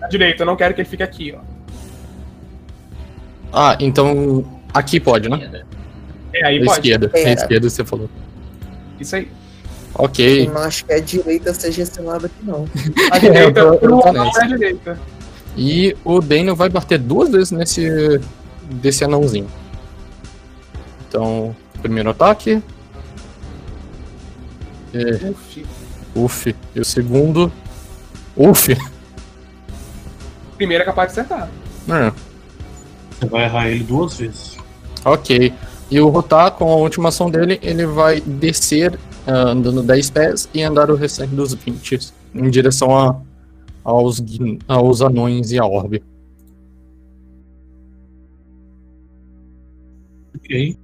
[0.00, 1.40] À direita, eu não quero que ele fique aqui, ó.
[3.52, 5.62] Ah, então aqui pode, né?
[6.34, 6.78] É, aí À pode.
[6.78, 7.10] esquerda.
[7.14, 7.32] À É.
[7.34, 8.08] esquerda você falou.
[9.02, 9.28] Isso aí.
[9.94, 10.46] Ok.
[10.48, 12.64] Eu não acho que a direita seja esse lado aqui, não.
[13.12, 14.40] A É, direita, eu tô- eu tô nessa.
[14.40, 15.00] é a direita.
[15.56, 18.18] E o Daniel vai bater duas vezes nesse
[18.70, 19.48] desse anãozinho.
[21.08, 22.62] Então, primeiro ataque.
[24.94, 25.64] É, Uf.
[26.14, 26.56] uf.
[26.74, 27.52] E o segundo.
[28.36, 28.74] Uf.
[30.56, 31.48] primeiro é capaz de acertar.
[31.88, 32.12] É,
[33.20, 34.56] Você vai errar ele duas vezes.
[35.04, 35.52] ok.
[35.92, 40.48] E o Rotar, com a última ação dele, ele vai descer ah, andando 10 pés
[40.54, 43.20] e andar o restante dos 20 em direção a,
[43.84, 44.22] aos,
[44.66, 46.02] aos anões e a orbe.
[50.34, 50.78] Ok.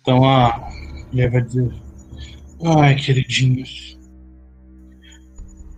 [0.00, 0.70] Então a
[1.10, 1.74] mulher vai dizer:
[2.62, 3.98] Ai, queridinhos.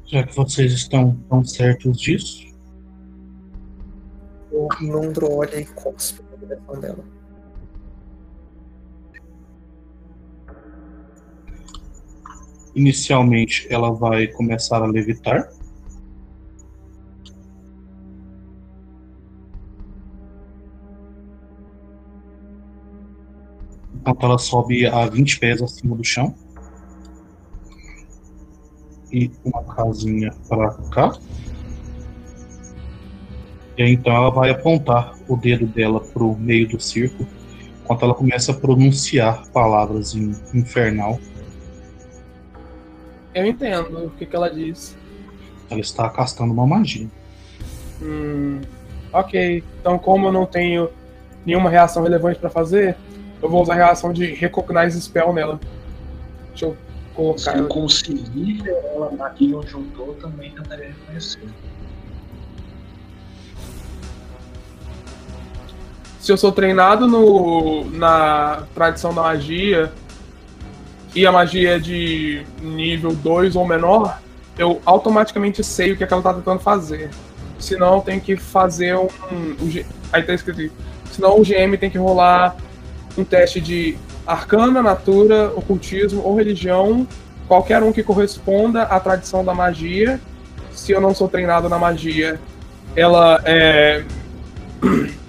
[0.04, 2.47] Já que vocês estão tão certos disso,
[4.50, 7.18] O Nundro olha e cospe na direção dela.
[12.78, 15.50] inicialmente ela vai começar a levitar.
[23.94, 26.34] Enquanto ela sobe a 20 pés acima do chão.
[29.10, 31.12] E uma casinha para cá.
[33.78, 37.28] E aí, então ela vai apontar o dedo dela para o meio do círculo.
[37.84, 41.18] Enquanto ela começa a pronunciar palavras em infernal.
[43.32, 44.96] Eu entendo o que, que ela diz.
[45.70, 47.06] Ela está castando uma magia.
[48.02, 48.60] Hum,
[49.12, 50.90] ok, então como eu não tenho
[51.46, 52.96] nenhuma reação relevante pra fazer,
[53.40, 55.60] eu vou usar a reação de Recognize Spell nela.
[56.48, 57.68] Deixa eu Se colocar eu ela.
[57.68, 61.48] conseguir ela aqui onde eu tô, também tentaria reconhecer.
[66.28, 69.90] Se eu sou treinado no, na tradição da magia
[71.14, 74.20] e a magia é de nível 2 ou menor,
[74.58, 77.08] eu automaticamente sei o que, é que ela tá tentando fazer.
[77.58, 79.08] Senão eu tenho que fazer um.
[79.32, 80.70] um aí tá escrito aí.
[81.10, 82.54] Senão o GM tem que rolar
[83.16, 87.08] um teste de arcana, natura, ocultismo ou religião,
[87.46, 90.20] qualquer um que corresponda à tradição da magia.
[90.72, 92.38] Se eu não sou treinado na magia,
[92.94, 94.04] ela é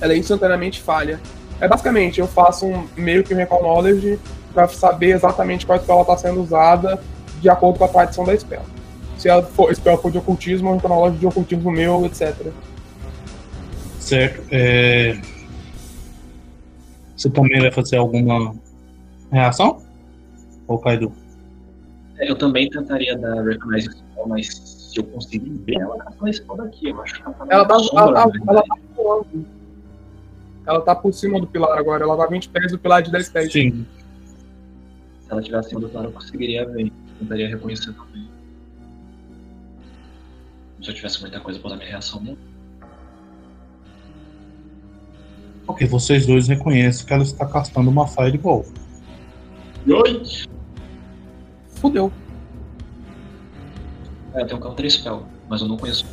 [0.00, 1.20] ela instantaneamente falha.
[1.60, 4.18] É basicamente, eu faço um meio que um recall knowledge
[4.54, 7.00] para saber exatamente qual spell ela está sendo usada
[7.40, 8.62] de acordo com a tradição da spell.
[9.16, 12.52] Se a for, spell for de ocultismo, um recall knowledge de ocultismo meu, etc.
[13.98, 14.42] Certo.
[14.50, 15.20] É...
[17.16, 18.54] Você também vai fazer alguma
[19.32, 19.82] reação?
[20.68, 21.12] Ou Kaido?
[22.18, 24.46] É, Eu também tentaria dar Recognize Spell, mas
[24.92, 27.54] se eu conseguir ver ela com esse spell daqui, eu acho que ela tá na
[27.54, 28.40] Ela tá, sombra, ela, né?
[28.48, 29.57] ela tá voando.
[30.68, 33.30] Ela tá por cima do pilar agora, ela tá 20 pés do pilar de 10
[33.30, 33.50] pés.
[33.50, 33.86] Sim.
[35.22, 36.92] Se ela tivesse acima do claro, eu conseguiria ver.
[37.18, 38.28] Tentaria reconhecer também.
[40.82, 42.36] Se eu tivesse muita coisa pra usar minha reação, não.
[45.66, 48.66] Ok, vocês dois reconhecem que ela está castando uma Fireball.
[49.86, 50.22] Oi!
[51.76, 52.12] Fudeu.
[54.34, 56.04] É, eu tenho um counter spell, mas eu não conheço.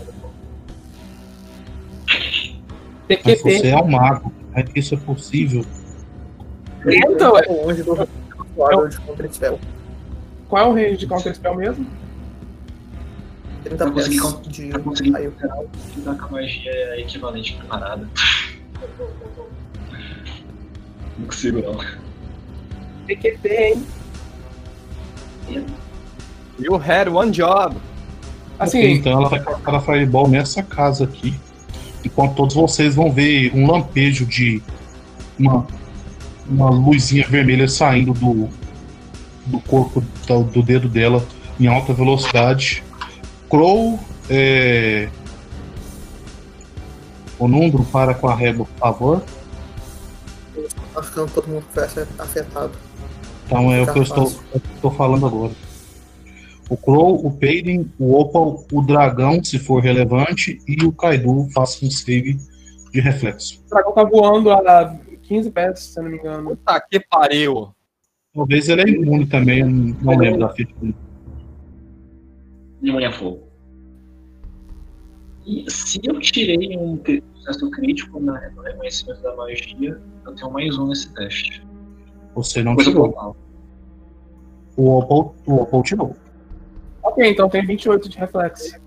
[2.08, 2.62] Mas
[3.06, 3.60] PQP.
[3.60, 4.45] você é um mago.
[4.56, 5.66] É que isso é possível.
[6.88, 7.44] Então, é.
[9.32, 9.60] Spell.
[10.48, 11.86] Qual é o range de Counter Spell mesmo?
[13.64, 15.34] 30 Pra conseguir pés de pra conseguir raio.
[15.94, 18.08] que dar com a magia é equivalente a parada.
[21.18, 21.80] Não consigo não.
[23.08, 23.86] PQP, hein?
[26.60, 27.76] You had one job.
[28.60, 31.36] Assim, Ok, então ela vai castar a Fireball nessa casa aqui.
[32.06, 34.62] Enquanto todos vocês vão ver um lampejo de
[35.40, 35.66] uma,
[36.48, 38.48] uma luzinha vermelha saindo do,
[39.48, 41.26] do corpo do, do dedo dela
[41.60, 42.84] em alta velocidade.
[43.50, 45.10] Crow, é...
[47.40, 49.24] o Nundro para com a régua, por favor.
[50.94, 52.72] Marcando todo mundo que foi afetado.
[53.46, 55.52] Então é o que eu estou, é o que eu estou falando agora.
[56.70, 61.86] O Crow, o Peiden, o Opal, o Dragão, se for relevante, e o Kaido faça
[61.86, 62.38] um save
[62.92, 63.62] de reflexo.
[63.66, 66.50] o dragão tá voando a 15 pés, se eu não me engano.
[66.52, 67.68] Puta que pariu.
[68.34, 70.96] Talvez ele é imune também, não não lembro da ficha dele.
[72.82, 73.44] Imune a fogo.
[75.46, 77.00] E se eu tirei um
[77.36, 81.64] sucesso crítico na- no reconhecimento da magia, eu tenho mais um nesse teste.
[82.34, 83.08] Você não Coisa tirou.
[83.08, 83.36] normal.
[84.76, 86.16] O Opal, o Opal tirou.
[87.16, 88.78] Ok, então tem 28 de reflexo.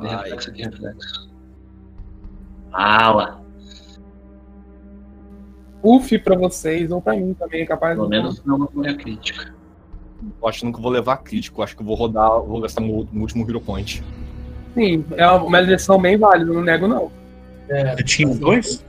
[0.00, 1.30] Tem reflexo aqui, reflexo.
[2.72, 3.40] Fala!
[5.82, 8.96] Uf pra vocês, ou pra mim também, é capaz Pelo de- menos não uma memória
[8.96, 9.54] crítica.
[10.42, 11.62] Eu acho que nunca vou levar crítico.
[11.62, 14.02] Acho que eu vou rodar, vou gastar no, no último Hero Point.
[14.74, 17.12] Sim, é uma, eleição bem válida, não nego não.
[17.68, 18.84] É, Você tinha dois?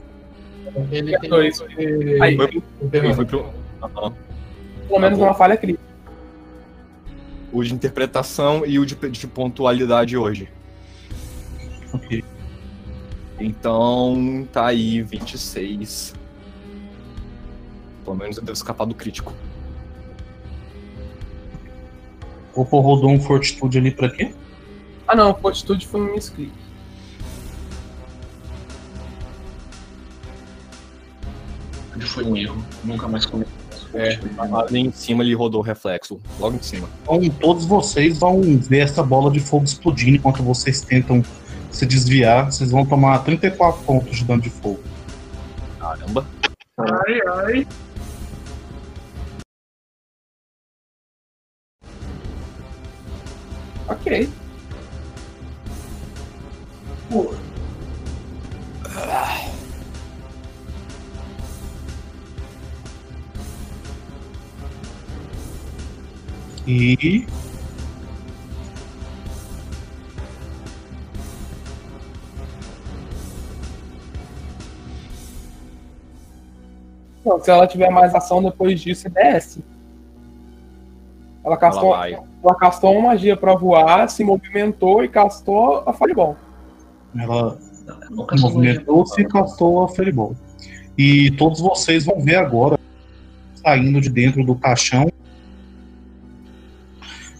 [0.91, 1.59] ele tem Dois.
[1.61, 3.15] que- Aí, Foi- o Fernando.
[3.15, 3.45] Foi pro...
[3.83, 4.13] Aham.
[4.87, 5.83] Pelo menos uma falha crítica.
[7.51, 10.49] o de interpretação e o de, de pontualidade hoje.
[11.93, 12.23] Ok.
[13.39, 16.13] Então tá aí 26.
[18.03, 19.33] Pelo menos eu devo escapar do crítico.
[22.51, 24.33] O Popo rodou um fortitude ali pra quê?
[25.07, 26.51] Ah não, Fortitude foi um misclick.
[32.01, 32.63] Foi um erro.
[32.83, 33.64] Nunca mais cometi.
[33.95, 36.19] É, ali em cima ele rodou o reflexo.
[36.37, 36.89] Logo em cima.
[37.03, 41.23] Então, todos vocês vão ver essa bola de fogo explodindo enquanto vocês tentam
[41.71, 42.51] se desviar.
[42.51, 44.83] Vocês vão tomar 34 pontos de dano de fogo.
[45.79, 46.25] Caramba.
[46.77, 47.67] Ai, ai.
[53.87, 54.29] Ok.
[66.67, 67.25] E.
[77.25, 79.63] Não, se ela tiver mais ação depois disso, desce.
[81.43, 86.35] Ela castou, Ela ela castou uma magia pra voar, se movimentou e castou a Fireball.
[87.17, 87.57] Ela
[88.39, 90.35] movimentou-se e castou a Feribol.
[90.97, 92.79] E todos vocês vão ver agora,
[93.55, 95.07] saindo de dentro do caixão,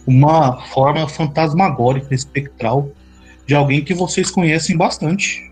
[0.06, 2.90] uma forma fantasmagórica, espectral,
[3.46, 5.50] de alguém que vocês conhecem bastante.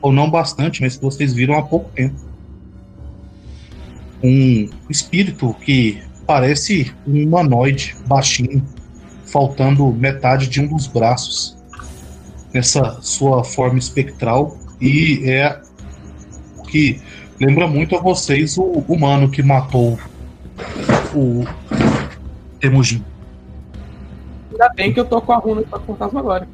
[0.00, 2.14] Ou não bastante, mas que vocês viram há pouco tempo.
[4.22, 8.64] Um espírito que parece um humanoide baixinho,
[9.24, 11.56] faltando metade de um dos braços
[12.52, 15.60] nessa sua forma espectral e é
[16.56, 17.00] o que
[17.40, 19.98] lembra muito a vocês o humano que matou
[21.14, 21.44] o
[22.60, 23.02] Temujin.
[24.56, 26.48] Ainda bem que eu tô com a runa pra fantasma agora.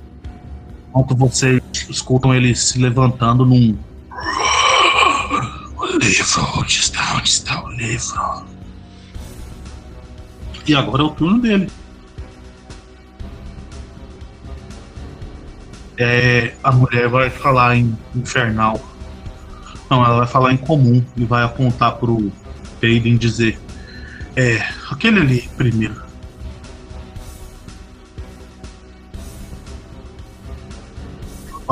[0.88, 3.78] Enquanto vocês escutam ele se levantando num.
[5.78, 7.14] O livro, onde está?
[7.14, 8.44] Onde está o livro?
[10.66, 11.70] E agora é o turno dele.
[15.96, 18.80] É, a mulher vai falar em infernal.
[19.88, 22.32] Não, ela vai falar em comum e vai apontar pro
[22.80, 23.60] Peiden e dizer:
[24.34, 26.11] É, aquele ali primeiro.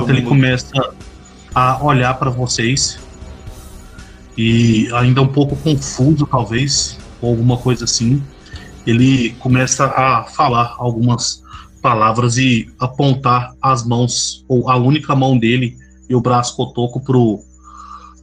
[0.01, 0.95] Enquanto ele começa
[1.55, 2.99] a olhar para vocês
[4.35, 8.23] e ainda um pouco confuso, talvez, ou alguma coisa assim,
[8.87, 11.43] ele começa a falar algumas
[11.83, 15.77] palavras e apontar as mãos, ou a única mão dele
[16.09, 17.39] e o braço cotoco pro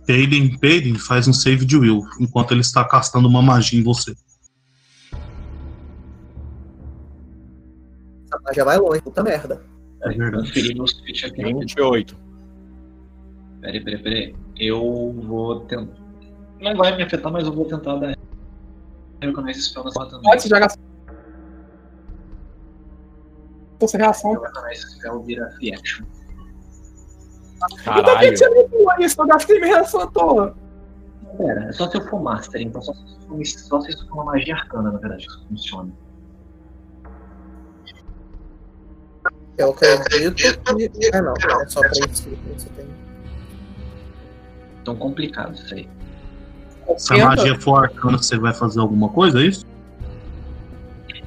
[0.07, 0.57] Peiden.
[0.57, 4.15] Peiden faz um save de will, enquanto ele está castando uma magia em você.
[8.43, 9.76] Magia vai longe, puta merda.
[10.01, 10.47] É verdade.
[10.47, 11.43] Conferir meus feats aqui.
[11.43, 12.17] 28.
[13.61, 14.35] Peraí, peraí, peraí.
[14.57, 15.93] Eu vou tentar.
[16.59, 18.15] Não vai me afetar, mas eu vou tentar dar.
[19.21, 20.21] Recognize spell nessa também.
[20.21, 20.83] Pode se já gastou.
[23.79, 24.41] Essa reação.
[24.73, 26.05] Spell vira free action.
[27.55, 28.29] Então Caralho.
[28.29, 29.21] que você não pulou isso?
[29.21, 30.55] Eu gastei minha reação à toa.
[31.37, 34.15] Pera, é só se eu for master, então só se for, só se isso for
[34.15, 35.91] uma magia arcana, na verdade, que isso funciona.
[39.57, 40.47] Eu acredito que.
[41.13, 42.85] Ah, não, é só pra isso que você tem.
[44.83, 45.89] Tão complicado isso aí.
[46.97, 49.65] Se a magia for arcana, você vai fazer alguma coisa, é isso?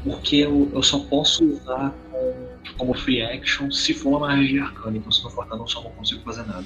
[0.04, 2.34] Porque eu, eu só posso usar com-
[2.78, 5.82] como free action se for uma magia arcana, então se não for arcana eu só
[5.82, 6.64] não consigo fazer nada.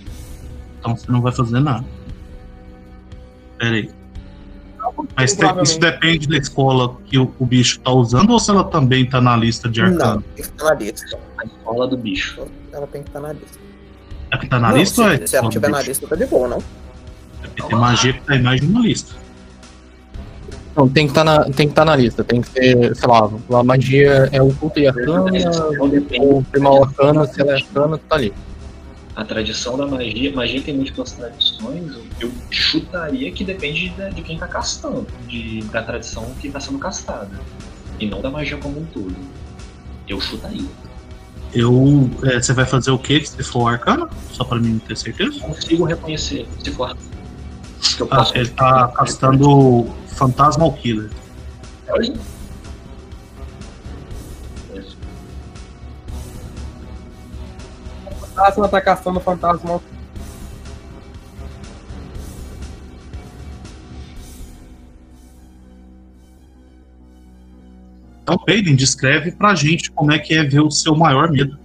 [0.79, 1.85] Então você não vai fazer nada.
[3.59, 3.91] Pera aí.
[5.17, 8.63] Mas tem- isso depende da escola que o, o bicho tá usando ou se ela
[8.65, 10.23] também tá na lista de Não, arcano?
[10.23, 11.19] tem que estar na lista.
[11.45, 12.47] A escola do bicho.
[12.73, 13.59] Ela tem que estar na lista.
[14.31, 15.19] É que tá na não, lista ou é?
[15.19, 16.59] se, se ela tiver na lista, tá de boa, não?
[17.43, 19.15] É porque tem magia que tá em mais de uma lista.
[20.77, 22.25] Não, tem que estar na, tem que tá na lista.
[22.25, 23.31] Tem que ser, sei lá,
[23.61, 26.25] a magia é oculta e arcana, Então depende.
[26.27, 28.33] ou primal arcana, se ela é arcana, tá ali.
[29.15, 34.37] A tradição da magia, magia tem múltiplas tradições, eu- chutaria que depende da- de quem
[34.37, 37.31] tá castando, de, da tradição que tá sendo castada,
[38.01, 39.15] e não da magia como um todo.
[40.09, 40.65] Eu chutaria.
[41.55, 42.11] Eu.
[42.25, 44.09] é, você vai fazer o que se for arcano?
[44.33, 45.39] Só pra mim ter certeza?
[45.41, 51.11] Consigo reconhecer, se for Ah, posso ele tá castando Fantasmal Killer.
[51.91, 52.15] Oi?
[58.07, 59.81] O fantasma tá caçando o fantasma.
[68.25, 71.59] Então Peyden, descreve pra gente como é que é ver o seu maior medo.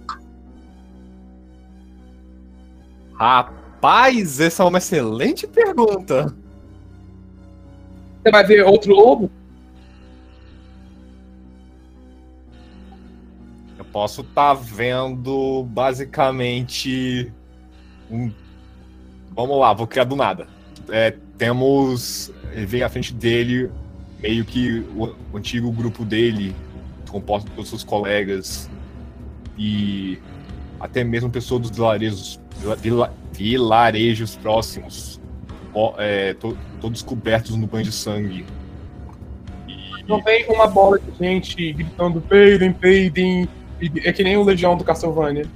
[3.14, 6.36] Rapaz, essa é uma excelente pergunta.
[8.22, 9.30] Você vai ver outro lobo?
[13.78, 17.32] Eu posso estar vendo basicamente
[18.10, 18.30] um.
[19.30, 20.46] Vamos lá, vou criar do nada.
[20.90, 22.30] É, temos.
[22.52, 23.70] Vem à frente dele
[24.22, 26.54] meio que o, o antigo grupo dele,
[27.10, 28.68] composto por seus colegas
[29.58, 30.18] e
[30.78, 32.40] até mesmo pessoas dos vilarejos,
[32.80, 35.20] vila- vilarejos próximos,
[35.74, 38.44] ó, é, to- todos cobertos no banho de sangue.
[40.08, 43.48] Não vem uma bola de gente gritando peidem, peidem.
[43.80, 45.46] e- É que nem o Legião do Castlevania.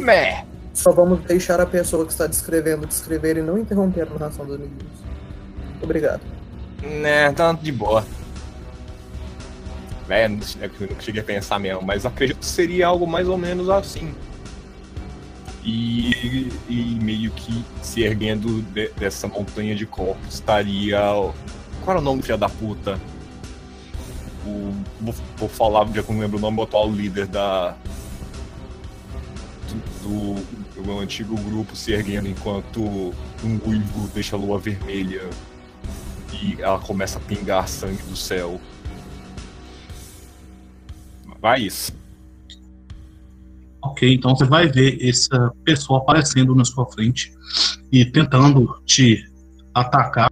[0.00, 0.44] Meh.
[0.72, 4.54] Só vamos deixar a pessoa que está descrevendo descrever e não interromper a narração dos
[4.54, 5.09] amiguinhos.
[5.82, 6.20] Obrigado.
[6.82, 8.04] Né, tanto de boa.
[10.08, 10.40] É, não
[11.00, 14.12] cheguei a pensar mesmo, mas acredito que seria algo mais ou menos assim.
[15.62, 20.98] E, e meio que se erguendo de- dessa montanha de corpos estaria.
[21.84, 22.98] Qual era o nome do filho da puta?
[24.44, 27.76] O, vou, vou falar, já que não lembro o nome, o atual líder da.
[30.02, 30.34] Do,
[30.74, 35.22] do, do antigo grupo se erguendo enquanto um uivo deixa a lua vermelha
[36.32, 38.60] e ela começa a pingar sangue do céu.
[41.40, 41.92] Vai isso.
[43.82, 47.32] Ok, então você vai ver essa pessoa aparecendo na sua frente
[47.90, 49.24] e tentando te
[49.74, 50.30] atacar.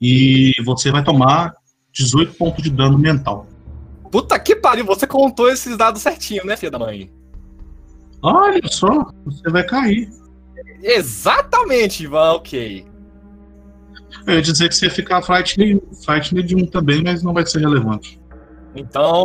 [0.00, 1.54] E você vai tomar
[1.92, 3.46] 18 pontos de dano mental.
[4.10, 7.10] Puta que pariu, você contou esses dados certinho, né, filha da mãe?
[8.22, 10.08] Olha só, você vai cair.
[10.80, 12.86] Exatamente, Ivan, ok.
[14.26, 17.46] Eu ia dizer que você ia ficar frightened, frightened de um também, mas não vai
[17.46, 18.20] ser relevante.
[18.74, 19.24] Então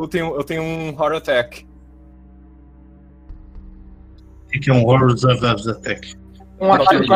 [0.00, 1.66] eu tenho, eu tenho um Horror Attack.
[4.46, 6.16] O que é um Horror of Attack?
[6.60, 7.06] Um ataque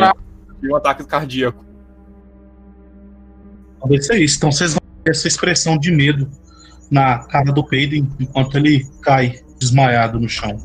[0.63, 1.65] E um ataque cardíaco.
[3.81, 4.37] Talvez seja isso.
[4.37, 6.29] Então vocês vão ver essa expressão de medo
[6.91, 10.59] na cara do Peyden enquanto ele cai desmaiado no chão.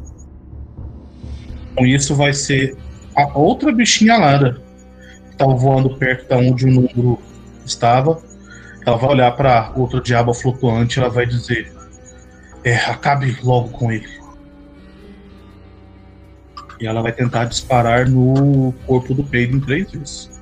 [1.76, 2.78] Com isso vai ser
[3.16, 4.65] a outra bichinha alada que
[5.36, 7.20] estava voando perto da onde o número
[7.66, 8.22] estava.
[8.86, 11.72] Ela vai olhar para outro diabo flutuante ela vai dizer:
[12.64, 14.10] É, acabe logo com ele.
[16.80, 20.35] E ela vai tentar disparar no corpo do Peyden três vezes.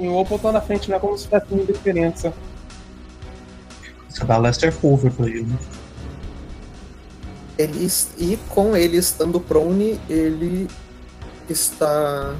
[0.00, 2.32] E o Opal tá na frente, não é como se tivesse muita diferença.
[4.08, 5.58] Você dá Lester Cover pra ele, né?
[7.58, 7.86] Ele,
[8.16, 10.66] e com ele estando prone, ele
[11.50, 12.34] está.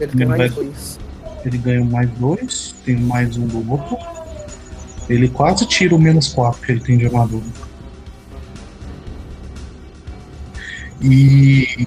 [0.00, 0.98] Ele tem Ele mais vai- dois.
[1.44, 3.96] Ele ganha um mais dois, tem mais um do outro.
[5.08, 7.44] Ele quase tira o menos quatro que ele tem de armadura.
[11.00, 11.86] E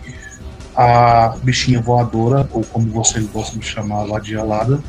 [0.78, 4.80] a bichinha voadora, ou como vocês gostam de chamar, a alada,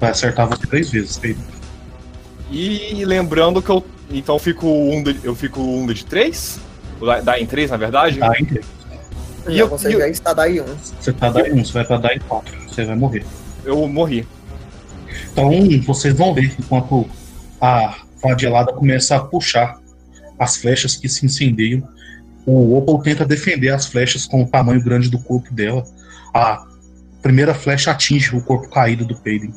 [0.00, 1.42] vai acertar você três vezes, Pedro.
[2.50, 3.84] E lembrando que eu.
[4.10, 6.60] Então eu fico um de, eu fico um de três?
[7.04, 8.18] Dá- Dá em três, na verdade?
[8.18, 8.64] Tá, inteiro.
[9.46, 10.76] E Não, eu- você e eu- já está daí um.
[11.00, 12.56] Você tá daí um, você vai pra dar em quatro.
[12.68, 13.24] Você vai morrer.
[13.64, 14.26] Eu morri.
[15.32, 15.50] Então
[15.86, 17.06] vocês vão ver enquanto
[17.60, 19.78] a Vadielada começa a puxar
[20.38, 21.82] as flechas que se incendeiam.
[22.50, 25.84] O Opal tenta defender as flechas com o tamanho grande do corpo dela.
[26.32, 26.64] A
[27.20, 29.52] primeira flecha atinge o corpo caído do Peyden.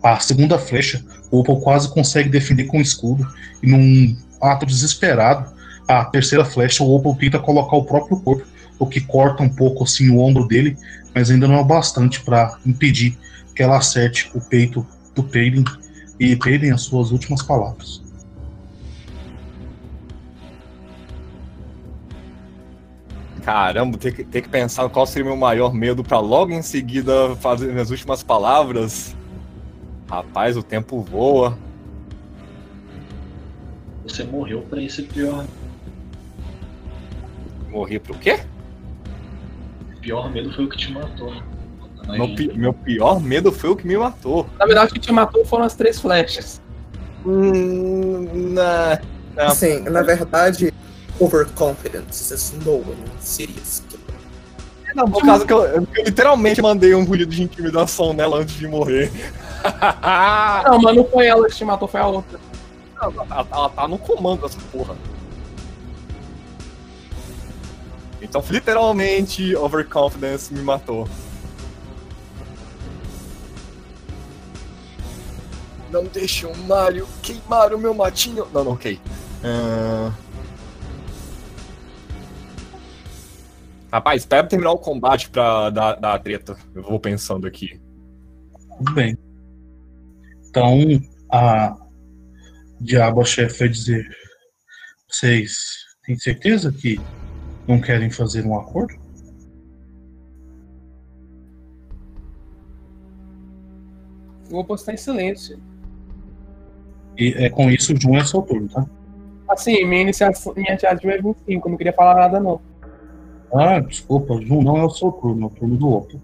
[0.00, 3.26] A segunda flecha, o Opal quase consegue defender com o escudo.
[3.60, 5.52] E num ato desesperado,
[5.88, 8.46] a terceira flecha, o Opal tenta colocar o próprio corpo,
[8.78, 10.76] o que corta um pouco assim o ombro dele,
[11.12, 13.18] mas ainda não é o bastante para impedir
[13.56, 14.86] que ela acerte o peito
[15.16, 15.64] do Peyden
[16.20, 18.05] e Peyden as suas últimas palavras.
[23.46, 26.62] Caramba, ter que, ter que pensar qual seria o meu maior medo pra logo em
[26.62, 29.14] seguida fazer minhas últimas palavras.
[30.10, 31.56] Rapaz, o tempo voa.
[34.02, 35.44] Você morreu pra esse pior,
[37.70, 38.40] Morri pro quê?
[40.00, 41.32] pior medo foi o que te matou.
[42.08, 44.44] Aí, Meu, pi- meu pior medo foi o que me matou.
[44.58, 46.60] Na verdade, o que te matou foram as três flechas.
[47.24, 49.00] Hum, na-
[49.36, 50.72] na- Sim, na verdade,
[51.20, 54.04] overconfidence is no one serious killer.
[54.94, 58.66] Não, no caso que eu, eu literalmente mandei um ruído de intimidação nela antes de
[58.66, 59.10] morrer.
[60.64, 62.38] Não, mas não foi ela que te matou, foi a outra.
[63.02, 64.96] Ela, ela- ela tá no comando dessa porra.
[68.22, 71.06] Então, literalmente, overconfidence me matou.
[75.90, 78.46] Não deixe o Mario queimar o meu matinho.
[78.52, 78.98] Não, não, ok.
[79.44, 80.10] Ah.
[83.96, 86.54] Rapaz, espera terminar o combate pra dar, dar a treta.
[86.74, 87.80] Eu vou pensando aqui.
[88.76, 89.16] Tudo bem.
[90.50, 90.76] Então,
[91.32, 91.74] a
[92.78, 94.06] Diabo chefe vai dizer:
[95.08, 97.00] Vocês têm certeza que
[97.66, 98.94] não querem fazer um acordo?
[104.50, 105.58] Vou postar em silêncio.
[107.16, 108.86] E é com isso o Jun é seu turno, tá?
[109.48, 112.60] Assim, minha iniciação, minha iniciativa é 25, eu não queria falar nada não.
[113.52, 116.20] Ah, desculpa, Jun não é o seu turno, é o turno do outro.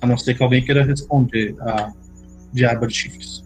[0.00, 1.92] A não ser que alguém queira responder a
[2.52, 3.44] Diabo de Chifres.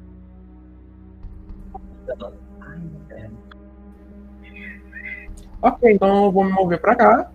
[5.62, 7.30] Ok, então eu vou me mover pra cá.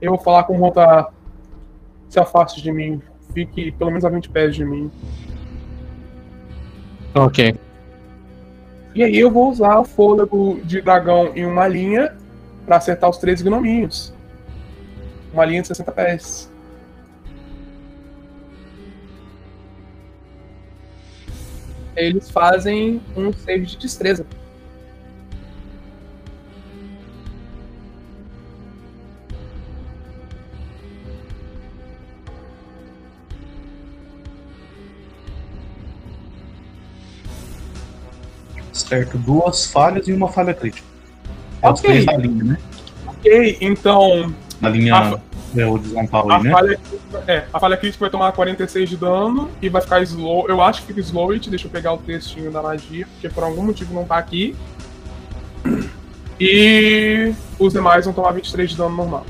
[0.00, 1.08] Eu vou falar com o Ronta
[2.08, 3.02] se afaste de mim.
[3.34, 4.90] Fique pelo menos a 20 pés de mim.
[7.14, 7.56] Ok.
[8.94, 12.16] E aí eu vou usar o fôlego de dragão em uma linha
[12.64, 14.14] pra acertar os três gnominhos.
[15.36, 16.50] Uma linha de 60 pés.
[21.94, 24.24] Eles fazem um save de destreza.
[38.72, 40.86] Certo, duas falhas e uma falha crítica.
[41.62, 41.90] É os Ok.
[41.90, 42.58] três da linha, né?
[43.06, 45.20] Ok, então Na linha A-
[45.56, 46.50] é, horizontal a né?
[46.50, 46.80] falha,
[47.26, 50.48] é, a falha crítica vai tomar 46 de dano e vai ficar slow.
[50.48, 51.48] Eu acho que fica slow it.
[51.48, 54.56] Deixa eu pegar o textinho da magia, porque por algum motivo não tá aqui.
[56.38, 59.26] E os demais vão tomar 23 de dano normal.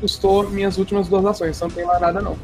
[0.00, 2.36] Custou minhas últimas duas ações, então não tem mais nada não.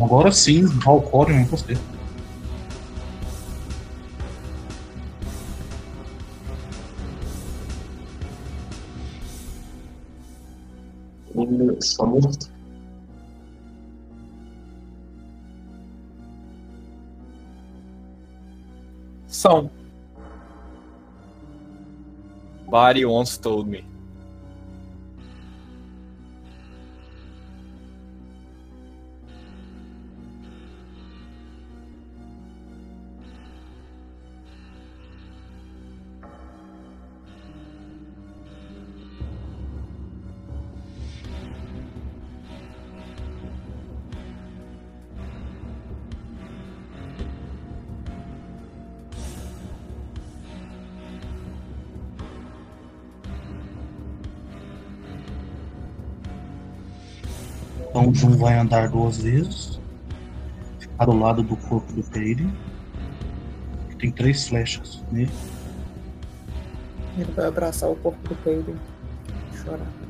[0.00, 1.76] Agora sim, Valcorion é você.
[11.80, 12.50] Só morto.
[19.26, 19.70] São.
[22.68, 23.97] Body once told me.
[58.08, 59.78] O Jun vai andar duas vezes.
[60.78, 62.48] Ficar do lado do corpo do Peire.
[63.98, 65.30] Tem três flechas nele.
[67.18, 68.34] Ele vai abraçar o corpo do
[69.52, 70.07] e chorar.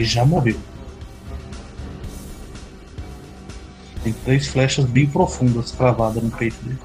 [0.00, 0.58] Ele já morreu.
[4.02, 6.78] Tem três flechas bem profundas cravadas no peito dele.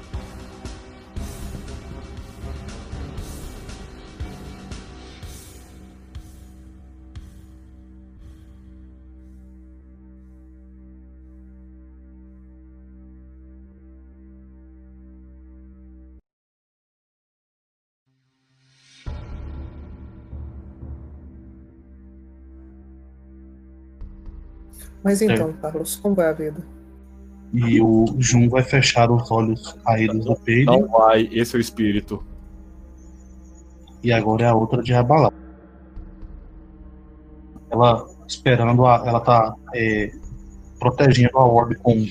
[25.06, 26.66] Mas então, Carlos, como vai a vida?
[27.52, 30.64] E o Jun vai fechar os olhos caídos do Peire.
[30.64, 32.24] Não vai, esse é o espírito.
[34.02, 35.32] E agora é a outra de abalar.
[37.70, 40.10] Ela esperando, a, ela tá é,
[40.80, 42.04] protegendo a orbe com,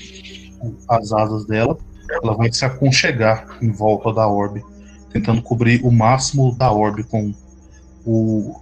[0.58, 1.76] com as asas dela.
[2.10, 4.64] Ela vai se aconchegar em volta da orbe,
[5.12, 7.34] tentando cobrir o máximo da orbe com
[8.06, 8.58] o,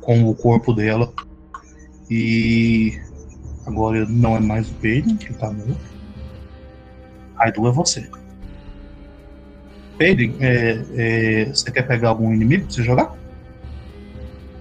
[0.00, 1.12] com o corpo dela.
[2.08, 3.09] E
[3.70, 5.76] agora não é mais o Peyton que tá morto.
[7.36, 8.10] Kaido é você.
[9.96, 13.14] Pedro, é, é, você quer pegar algum inimigo pra você jogar?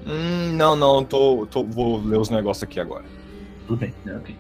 [0.06, 3.06] Hum, não, não, tô, tô, vou ler os negócios aqui agora.
[3.68, 3.94] Tudo bem.
[4.06, 4.36] É, ok.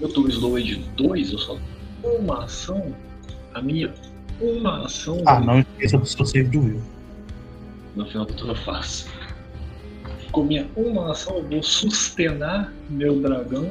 [0.00, 1.58] Eu tô slow de 2, eu só
[2.02, 2.94] uma ação.
[3.54, 3.92] A minha
[4.40, 5.22] uma ação.
[5.26, 6.82] Ah, não esqueça do seu save do Will.
[7.94, 9.08] No final do turno eu faço.
[10.32, 13.70] Com minha uma ação eu vou sustenar meu dragão.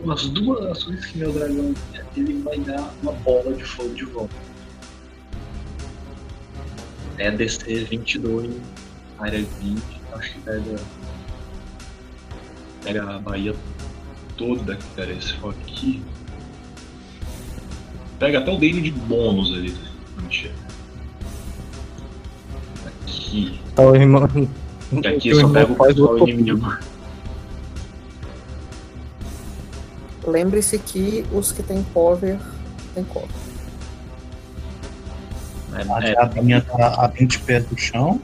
[0.00, 3.92] Com as duas ações que meu dragão tem, ele vai dar uma bola de fogo
[3.94, 4.34] de volta.
[7.18, 8.54] É DC 22,
[9.18, 9.82] área 20,
[10.12, 10.80] acho que pega.
[12.84, 13.54] Pega a Bahia
[14.36, 15.12] toda, cara.
[15.12, 16.00] Esse for aqui.
[18.20, 19.74] Pega até o dele de bônus ali.
[20.16, 20.54] Mentira.
[22.86, 23.60] Aqui.
[23.74, 24.28] Tá, o irmão.
[25.02, 26.76] E aqui eu só pego o outro- inimigo.
[30.26, 32.38] Lembre-se que os que têm cover,
[32.94, 33.28] tem cover.
[35.72, 38.20] A É, é, diabinha tá a 20 pés do chão.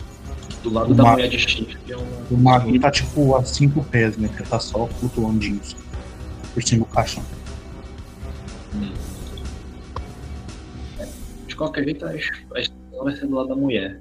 [0.63, 2.05] do lado da mulher de chifre é um.
[2.31, 4.29] O mago tá tipo a 5 pés, né?
[4.37, 5.77] Que tá só flutuandinho assim,
[6.55, 7.23] por cima do caixão.
[11.47, 13.99] De qualquer jeito, a a explosão vai ser do lado da mulher.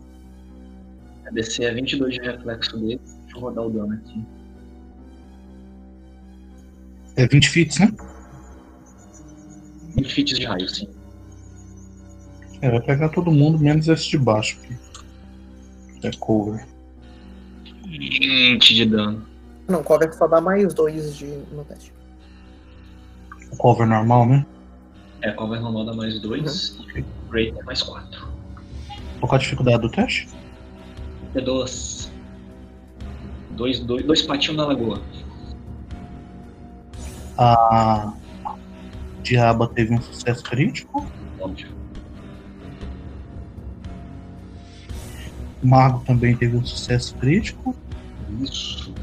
[1.29, 2.99] A DC é 22 de reflexo dele.
[3.21, 4.25] Deixa eu rodar o dano aqui.
[7.15, 7.91] É 20 fits, né?
[9.95, 10.89] 20 feats de raio, sim.
[12.61, 14.59] É, vai pegar todo mundo, menos esse de baixo.
[16.01, 16.65] Que é cover.
[17.85, 19.23] 20 de dano.
[19.67, 21.93] Não, cover só dá mais dois de, no teste.
[23.51, 24.45] O cover normal, né?
[25.21, 28.27] É, cover normal dá mais 2 e rate é mais 4.
[29.19, 30.38] Qual é a dificuldade do teste?
[31.35, 32.11] É dois.
[33.51, 35.01] Dois, dois, dois patinhos na lagoa.
[37.37, 38.13] A
[39.21, 41.05] Diaba teve um sucesso crítico.
[41.39, 41.67] Óbvio.
[45.61, 47.75] O Mago também teve um sucesso crítico.
[48.41, 48.93] Isso.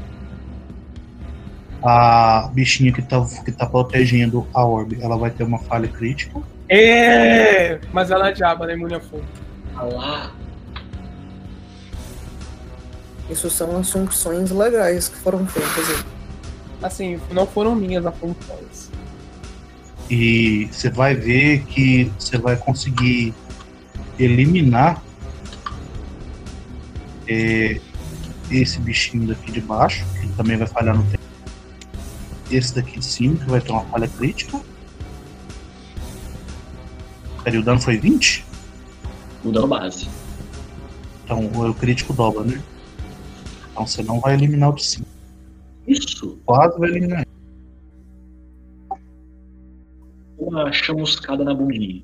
[1.83, 6.41] A bichinha que tá, que tá protegendo a orbe, ela vai ter uma falha crítica.
[6.67, 8.73] É, mas ela é diaba, né?
[8.73, 9.23] Imune a fogo.
[9.75, 10.31] Ah lá.
[13.29, 16.03] Isso são assunções legais que foram feitas aí.
[16.81, 18.89] Assim, não foram minhas as funções.
[20.09, 23.33] E você vai ver que você vai conseguir
[24.17, 25.01] eliminar
[27.27, 27.81] é,
[28.49, 31.23] esse bichinho daqui de baixo, que também vai falhar no tempo.
[32.49, 34.61] Esse daqui de cima, que vai ter uma falha crítica.
[37.43, 38.45] Peraí, o dano foi 20?
[39.43, 40.07] O dano base.
[41.25, 42.61] Então o crítico dobra, né?
[43.77, 45.05] Então você não vai eliminar o de cima.
[45.87, 46.39] Isso.
[46.43, 47.23] Quase vai eliminar.
[50.35, 52.03] Uma chamuscada na bundinha.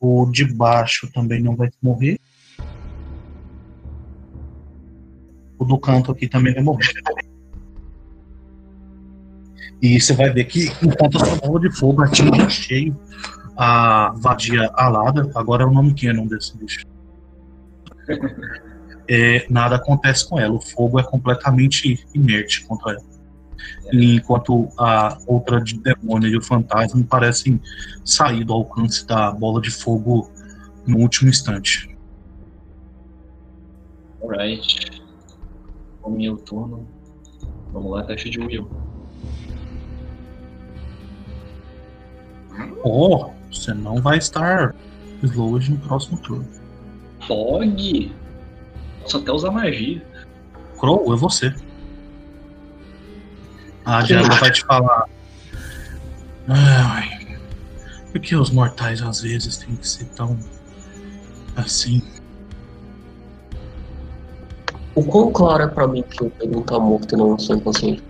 [0.00, 2.18] O de baixo também não vai morrer.
[5.56, 6.92] O do canto aqui também vai morrer.
[9.80, 12.96] E você vai ver que enquanto a sua bola de fogo atinge cheio
[13.56, 16.89] a vadia alada, agora é o nome canon desse bicho.
[19.08, 20.54] É, nada acontece com ela.
[20.54, 23.10] O fogo é completamente inerte contra ela.
[23.92, 27.60] Enquanto a outra de demônio e o fantasma parecem
[28.04, 30.30] sair do alcance da bola de fogo
[30.86, 31.96] no último instante.
[34.22, 35.02] Alright.
[36.02, 36.86] O meu turno.
[37.72, 38.70] Vamos lá, teste de Will.
[42.84, 44.74] Oh, você não vai estar
[45.22, 46.59] slowed no próximo turno.
[47.26, 48.14] Fog!
[49.02, 50.02] Posso até usar magia.
[50.78, 51.54] Crow, é você.
[53.84, 55.04] A Diana vai te falar.
[56.48, 57.38] Ai,
[58.10, 60.38] por que os mortais às vezes têm que ser tão
[61.56, 62.02] assim?
[64.94, 68.02] O quão claro é pra mim que o Pedro tá morto e não sou inconsciente?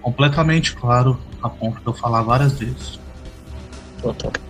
[0.00, 2.98] Completamente claro, a ponto de eu falar várias vezes.
[4.04, 4.47] Ah, tá.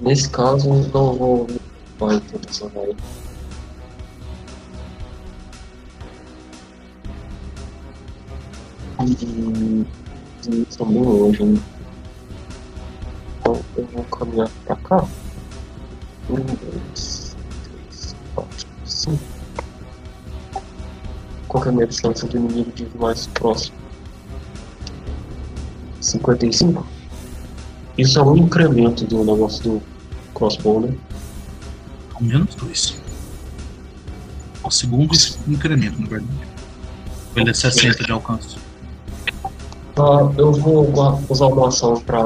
[0.00, 0.82] Nesse caso, não
[1.14, 1.46] vou.
[1.98, 2.20] Vai,
[2.72, 2.96] vai.
[9.00, 9.84] Hum,
[10.48, 11.60] hum, Tô bem longe, né?
[13.40, 15.04] Então eu vou caminhar pra cá.
[16.30, 19.22] Um, dois, três, quatro, cinco.
[21.48, 23.76] Qual é a minha distância do inimigo de mais próximo?
[26.00, 26.86] 55?
[27.96, 29.82] Isso é um incremento do negócio do
[30.38, 30.96] crossbow, né?
[32.14, 33.00] Ao menos dois.
[34.62, 35.12] O segundo
[35.46, 36.48] incremento, na verdade.
[37.36, 38.56] Ele é 60 de alcance.
[39.96, 40.88] Ah, eu vou
[41.28, 42.20] usar uma ação pra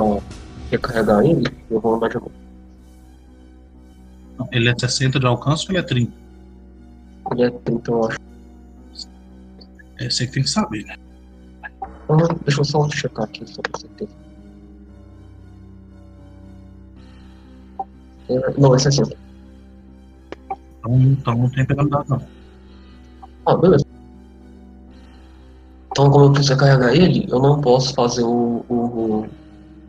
[0.70, 1.46] recarregar ele.
[1.70, 2.32] Eu vou andar de novo.
[4.38, 6.12] Não, Ele é 60 de alcance ou ele é 30?
[7.32, 8.18] Ele é 30, eu acho.
[9.98, 10.96] É você que tem que saber, né?
[11.82, 14.21] Ah, deixa eu só checar aqui, só pra certeza.
[18.58, 19.16] Não, é 60.
[20.78, 22.28] Então, então não tem penalidade, não.
[23.46, 23.84] Ah, beleza.
[25.90, 29.26] Então, como eu preciso carregar ele, eu não posso fazer o, o,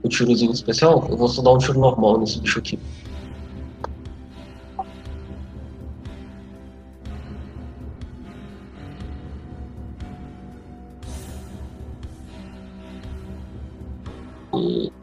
[0.04, 1.08] o tirozinho especial.
[1.10, 2.78] Eu vou só dar um tiro normal nesse bicho aqui.
[14.54, 15.03] E...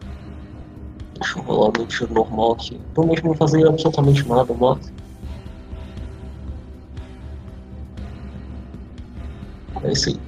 [1.21, 2.81] Eu tiro normal aqui.
[2.95, 4.93] Provavelmente não vou fazer absolutamente nada, mas.
[9.83, 10.21] É isso aí.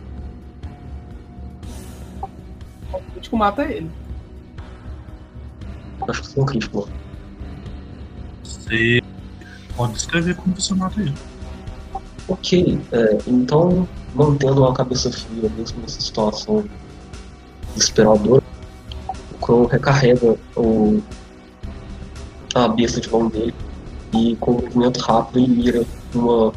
[2.93, 3.91] O crítico mata ele.
[6.09, 6.93] Acho que foi um crítico, mano.
[8.45, 9.01] Você
[9.77, 11.15] pode descrever como você mata ele.
[12.29, 16.65] Ok, é, então, mantendo a cabeça fria mesmo nessa situação
[17.75, 18.43] desesperadora,
[19.43, 21.03] Crow recarrega o,
[22.55, 23.55] a besta de mão dele
[24.15, 26.53] e, com um movimento rápido, ele mira uma,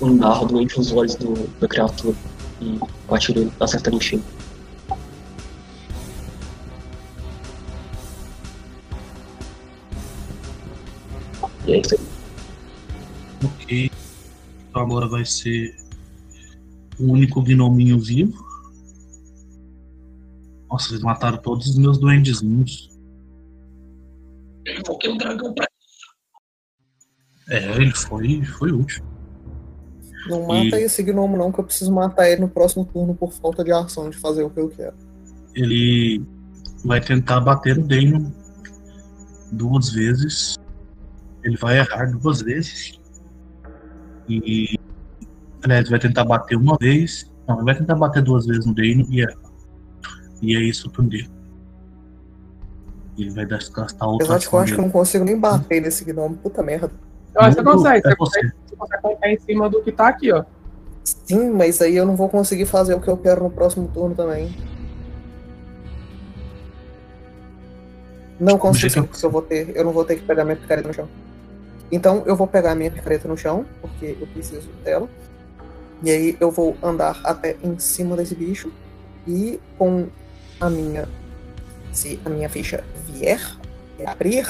[0.00, 2.14] um dardo entre os olhos do, da criatura
[2.60, 2.78] e
[3.10, 4.22] atira, acerta ele em cheio.
[11.66, 12.00] E é isso aí.
[13.42, 13.90] Ok.
[14.68, 15.74] Então agora vai ser
[16.98, 18.53] o único gnominho vivo.
[20.74, 22.90] Nossa, eles mataram todos os meus duendezinhos.
[24.64, 25.68] Eu invoquei um dragão pra
[27.48, 29.04] É, ele foi, foi útil.
[30.28, 33.62] Não mata esse gnomo não, que eu preciso matar ele no próximo turno por falta
[33.62, 34.96] de ação de fazer o que eu quero.
[35.54, 36.20] Ele
[36.84, 38.32] vai tentar bater no Damon
[39.52, 40.58] duas vezes.
[41.44, 42.98] Ele vai errar duas vezes.
[44.28, 44.76] E.
[45.62, 47.30] Aliás, vai tentar bater uma vez.
[47.46, 49.53] Não, ele vai tentar bater duas vezes no Damon e errar.
[50.44, 51.30] E é isso o turno dele.
[53.16, 55.80] Ele vai gastar outra Apesar de que eu acho que eu não consigo nem bater
[55.80, 56.36] nesse gnomo.
[56.36, 56.90] Puta merda.
[57.34, 57.98] Eu acho que você consegue.
[57.98, 60.44] é Você consegue, você consegue colocar em cima do que tá aqui, ó.
[61.02, 64.14] Sim, mas aí eu não vou conseguir fazer o que eu quero no próximo turno
[64.14, 64.54] também.
[68.38, 69.74] Não consigo, porque eu vou ter.
[69.74, 71.08] Eu não vou ter que pegar minha picareta no chão.
[71.90, 75.08] Então eu vou pegar minha picareta no chão, porque eu preciso dela.
[76.02, 78.70] E aí eu vou andar até em cima desse bicho.
[79.26, 80.08] E com
[80.60, 81.08] a minha.
[81.92, 83.40] Se a minha ficha vier
[83.98, 84.46] e abrir.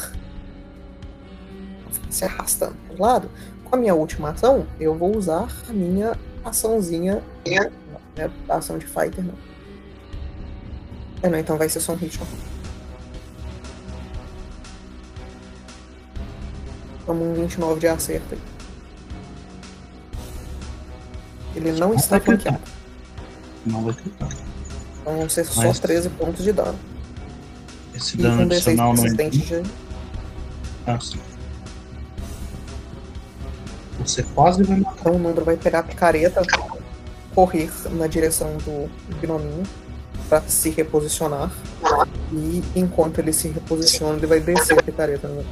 [2.11, 3.31] Se arrastando pro lado.
[3.65, 7.23] Com a minha última ação, eu vou usar a minha açãozinha.
[7.47, 7.71] Não,
[8.17, 9.35] não é ação de fighter, não.
[11.23, 12.21] É, não, então vai ser só um hit.
[17.07, 18.37] Toma um 29 de acerto.
[21.55, 22.61] Ele não está flanqueado.
[23.65, 24.54] Não vai tentar.
[25.05, 26.79] Então vão ser só Mas- 13 pontos de dano.
[27.95, 29.09] Esse E dano D6 adicional não é.
[29.29, 29.63] de
[30.87, 30.99] Ah.
[33.99, 34.97] Você quase vai matar.
[35.01, 36.41] Então o Nandro vai pegar a picareta,
[37.35, 38.91] correr na direção do
[39.21, 39.63] gnominho
[40.29, 41.53] para se reposicionar.
[42.33, 45.29] E enquanto ele se reposiciona, ele vai descer a picareta.
[45.29, 45.45] No...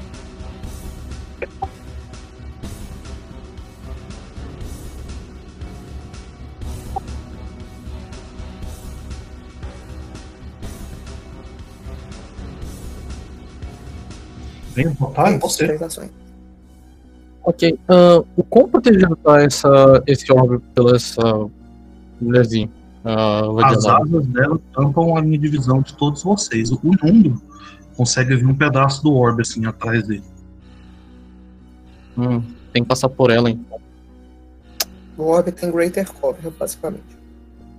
[14.75, 16.11] Vem Essas você.
[17.45, 17.79] Ok.
[17.89, 21.20] ah, o quão protegido tá essa, esse orbe pela essa
[22.20, 22.70] mulherzinha?
[23.05, 26.70] Ah, As asas dela tampam a minha divisão de todos vocês.
[26.70, 27.43] O mundo
[27.97, 30.23] consegue ver um pedaço do orbe assim atrás dele.
[32.16, 32.43] Hum,
[32.73, 33.64] tem que passar por ela, hein?
[35.16, 37.03] O Orb tem Greater Cover, basicamente.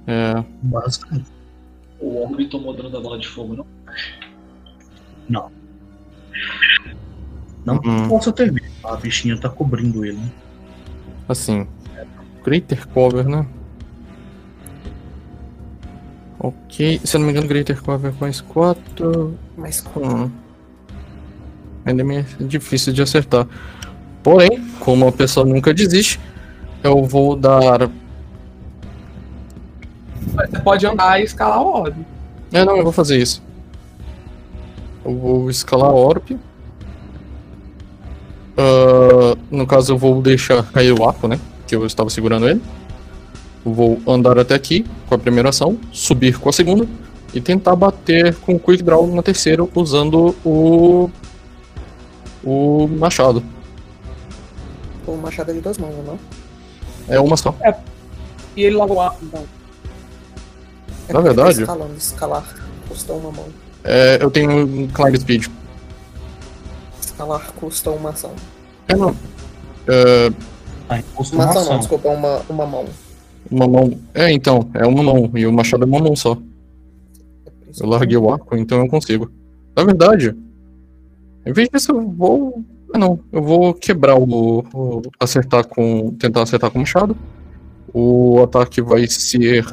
[0.05, 1.25] É, Basicamente.
[1.99, 3.65] O Orbe tomou dano da bola de fogo, não?
[5.29, 5.62] Não
[7.65, 8.09] Hum.
[8.09, 8.85] posso ter visto.
[8.85, 10.17] A bichinha tá cobrindo ele.
[10.17, 10.29] né?
[11.27, 11.65] assim.
[12.43, 13.45] Greater Cover, né?
[16.39, 16.99] Ok.
[17.03, 19.37] Se eu não me engano, Greater Cover mais 4.
[19.57, 20.31] Mas com Hum.
[21.85, 23.47] Ainda é meio difícil de acertar.
[24.21, 26.19] Porém, como a pessoa nunca desiste,
[26.83, 27.89] eu vou dar.
[30.27, 32.05] Você pode andar e escalar o orbe.
[32.51, 33.41] É, não, eu vou fazer isso.
[35.05, 36.37] Eu vou escalar a Orb.
[38.57, 41.39] Ah, no caso, eu vou deixar cair o arco, né?
[41.67, 42.61] Que eu estava segurando ele.
[43.65, 46.85] Vou andar até aqui com a primeira ação, subir com a segunda
[47.33, 51.09] e tentar bater com o Quick Draw na terceira usando o.
[52.43, 53.43] o machado.
[55.07, 56.19] O machado é de duas mãos, não?
[57.07, 57.55] É uma só.
[58.55, 59.43] E ele logo lá, então.
[61.09, 62.55] É Na verdade- tá Escalando, escalar
[62.87, 63.45] custa uma mão.
[63.83, 65.47] É, eu tenho um Climb Speed.
[67.01, 68.31] Escalar custa uma ação.
[68.87, 69.15] É, não.
[69.87, 70.31] É,
[71.15, 71.79] custo Uma uma ação não, ação.
[71.79, 72.85] desculpa, uma, uma mão.
[73.51, 73.99] uma mão.
[74.13, 75.29] É, então, é uma mão.
[75.35, 76.37] E o machado é uma mão só.
[77.45, 77.51] É
[77.83, 79.29] Eu larguei o arco, então eu consigo.
[79.75, 80.35] Na verdade,
[81.45, 82.63] em vez disso, eu vou.
[82.93, 83.19] Ah, não.
[83.31, 84.59] Eu vou quebrar o.
[84.73, 86.11] o- acertar com.
[86.19, 87.17] Tentar acertar com o machado.
[87.93, 89.65] O ataque vai ser.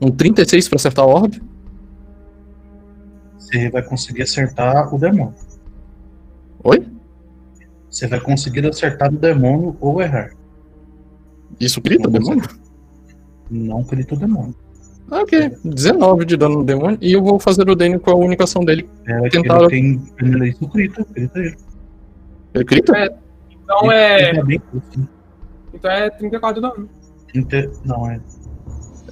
[0.00, 1.42] Um 36 pra acertar a orbe.
[3.38, 5.34] Você vai conseguir acertar o demônio.
[6.64, 6.86] Oi?
[7.88, 10.30] Você vai conseguir acertar o demônio ou errar.
[11.58, 12.48] Isso grita, Não demônio?
[13.50, 14.54] Não grita o demônio.
[15.10, 15.56] Ah, ok.
[15.64, 16.98] 19 de dano no demônio.
[17.00, 18.88] E eu vou fazer o dano com a única ação dele.
[19.06, 21.56] É que Tentaram- ele tem isso grita, grita ele.
[22.54, 23.18] Ele grita?
[23.62, 24.30] Então é.
[24.30, 25.08] Ele bem curto,
[25.72, 26.88] Então é 34 de dano.
[27.32, 28.20] 30 Não, é.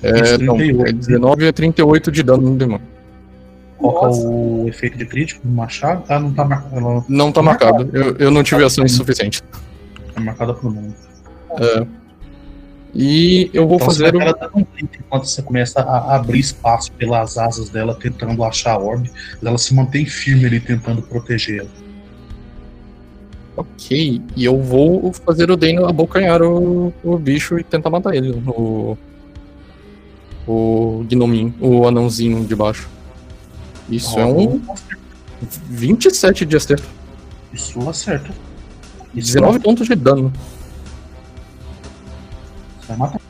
[0.03, 0.57] É, Isso, não.
[0.57, 0.89] 38.
[0.89, 2.87] É 19 e 38 de dano no demônio.
[3.79, 4.29] Qual é Nossa.
[4.29, 6.05] o efeito de crítico no machado?
[6.09, 6.77] Ah, não tá marcado.
[6.77, 7.91] Ela Não tá marcado.
[7.93, 9.43] Eu, eu não tive ações suficientes.
[10.15, 10.95] tá marcada pro número.
[11.59, 11.87] É.
[12.95, 14.29] E eu vou Então você fazer vai o.
[14.29, 18.75] ela dando um grito enquanto você começa a abrir espaço pelas asas dela, tentando achar
[18.75, 19.11] a orbe.
[19.45, 21.71] Ela se mantém firme ali, tentando proteger ela.
[23.57, 24.23] Ok.
[24.37, 28.31] E eu vou fazer o Dano abocanhar o, o bicho e tentar matar ele.
[28.47, 28.97] O.
[30.47, 31.55] O gnominho.
[31.61, 32.89] O anãozinho de baixo.
[33.89, 34.61] Isso é um
[35.69, 36.85] 27 de acerto.
[37.53, 38.31] Isso acerta.
[39.15, 40.33] Isso 19 pontos de dano.
[42.81, 43.21] Você vai matar.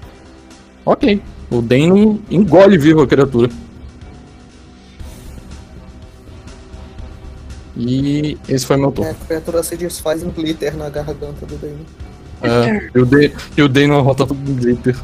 [0.87, 1.23] Ok.
[1.51, 3.49] O Dano engole vivo a criatura.
[7.77, 9.11] E esse foi meu É, turno.
[9.11, 11.85] a criatura se desfaz em glitter na garganta do Dane.
[12.43, 14.97] É, e o De- e o Dano rota tudo em glitter.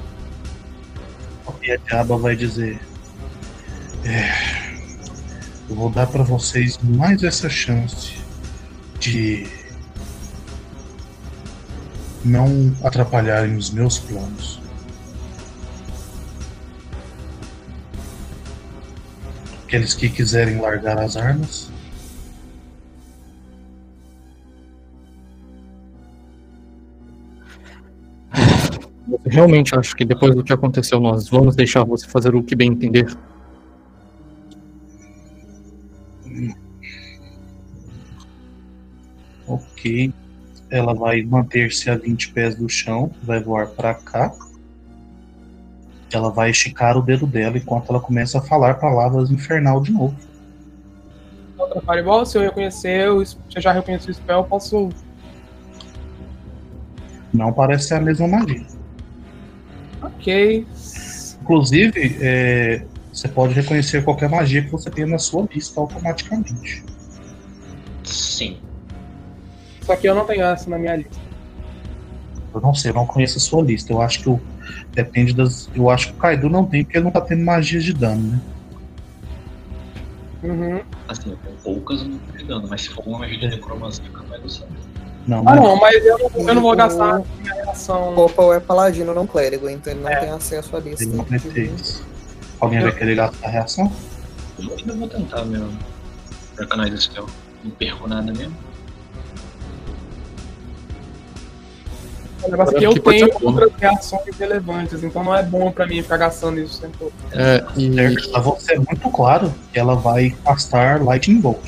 [1.63, 2.81] E a diaba vai dizer:
[4.05, 4.61] "É,
[5.69, 8.19] Eu vou dar pra vocês mais essa chance
[8.99, 9.47] de
[12.25, 14.61] não atrapalharem os meus planos.
[19.65, 21.71] Aqueles que quiserem largar as armas,
[29.31, 32.71] realmente acha que depois do que aconteceu nós vamos deixar você fazer o que bem
[32.71, 33.07] entender?
[39.81, 40.13] ok.
[40.71, 44.33] Ela vai manter-se a 20 pés do chão, vai voar pra cá.
[46.13, 50.17] Ela vai esticar o dedo dela enquanto ela começa a falar palavras infernal de novo.
[51.59, 54.89] Outra Fireball, se eu reconhecer, se eu já reconheci o spell, eu posso.
[57.33, 58.80] Não parece ser a mesma magia.
[60.21, 60.67] Ok.
[61.41, 66.85] Inclusive, é, você pode reconhecer qualquer magia que você tenha na sua lista automaticamente.
[68.05, 68.59] Sim.
[69.81, 71.19] Só que eu não tenho essa na minha lista.
[72.53, 73.93] Eu não sei, eu não conheço a sua lista.
[73.93, 74.39] Eu acho que o,
[74.93, 75.71] depende das.
[75.75, 78.33] Eu acho que o Kaido não tem, porque ele não tá tendo magias de dano,
[78.33, 78.41] né?
[80.43, 80.81] Uhum.
[81.09, 84.41] Assim, com poucas eu não tô pegando, mas se for uma magia de necromancia, eu
[84.41, 84.90] de saber.
[85.27, 88.15] Não, Ah, não, mas eu não, eu não vou gastar minha reação.
[88.15, 90.17] Popple é paladino, não clérigo, então ele não É.
[90.17, 91.05] tem acesso à lista.
[91.05, 92.05] Ele não vai ter isso.
[92.59, 93.93] Alguém vai querer gastar a reação?
[94.59, 95.69] Eu vou tentar meu
[96.59, 97.27] Recognize Spell.
[97.65, 98.57] Não perco nada mesmo.
[102.43, 103.47] O negócio é que eu que pode tenho ser bom.
[103.51, 107.13] outras reações relevantes, então não é bom pra mim ficar gastando isso o tempo todo.
[107.33, 108.31] É, e?
[108.31, 111.59] Pra você é muito claro que ela vai castar Lightning Bolt.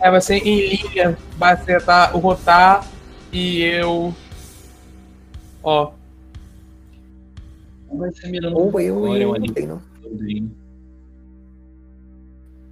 [0.00, 2.86] É, vai ser em linha, vai acertar o rotar
[3.32, 4.14] e eu.
[5.62, 5.92] Ó,
[7.92, 9.32] Vai ser mirando Ou eu e Orion o.
[10.12, 10.50] Odin.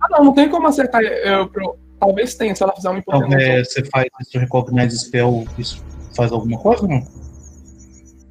[0.01, 1.03] Ah, não, não tem como acertar.
[1.03, 3.47] Eu, eu- talvez tenha, se ela fizer uma Então, impotência.
[3.53, 5.83] é, você faz isso Recognize Spell, isso
[6.14, 7.03] faz alguma coisa ou não?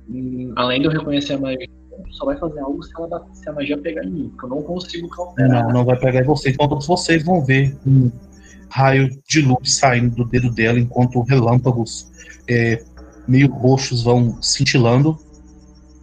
[0.10, 1.68] Hum, Além de eu reconhecer a magia,
[2.12, 4.62] só vai fazer algo se, ela, se a magia pegar em mim, porque eu não
[4.62, 5.64] consigo cauterar.
[5.64, 6.54] Não, não vai pegar em vocês.
[6.54, 8.12] Então todos vocês vão ver um
[8.74, 12.08] raio de luz saindo do dedo dela enquanto relâmpagos
[12.50, 12.84] é,
[13.28, 15.18] meio roxos vão cintilando.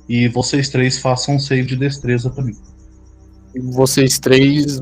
[0.08, 2.56] E vocês três façam um save de destreza pra mim.
[3.72, 4.80] vocês três.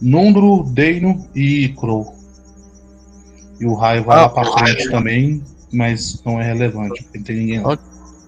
[0.00, 2.14] Nundro, Deino e Crow.
[3.60, 5.42] E o raio vai Ah, lá pra frente também.
[5.72, 7.78] mas não é relevante, porque não tem ninguém lá.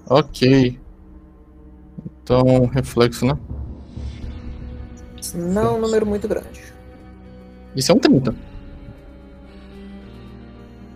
[0.09, 0.79] Ok.
[2.23, 3.39] Então, reflexo, né?
[5.35, 6.61] Não é um número muito grande.
[7.77, 8.35] Isso é um 30.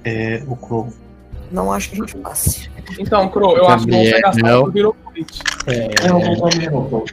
[0.04, 0.92] É o Crow.
[1.50, 2.70] Não acho que a gente passe.
[2.98, 4.62] Então, Crow, eu acho que você gastar Gabriel.
[4.64, 5.42] o virou crit.
[5.66, 7.04] É, eu vou dar mesmo.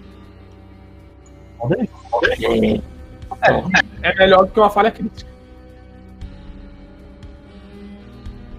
[4.01, 5.29] É melhor do que uma falha crítica.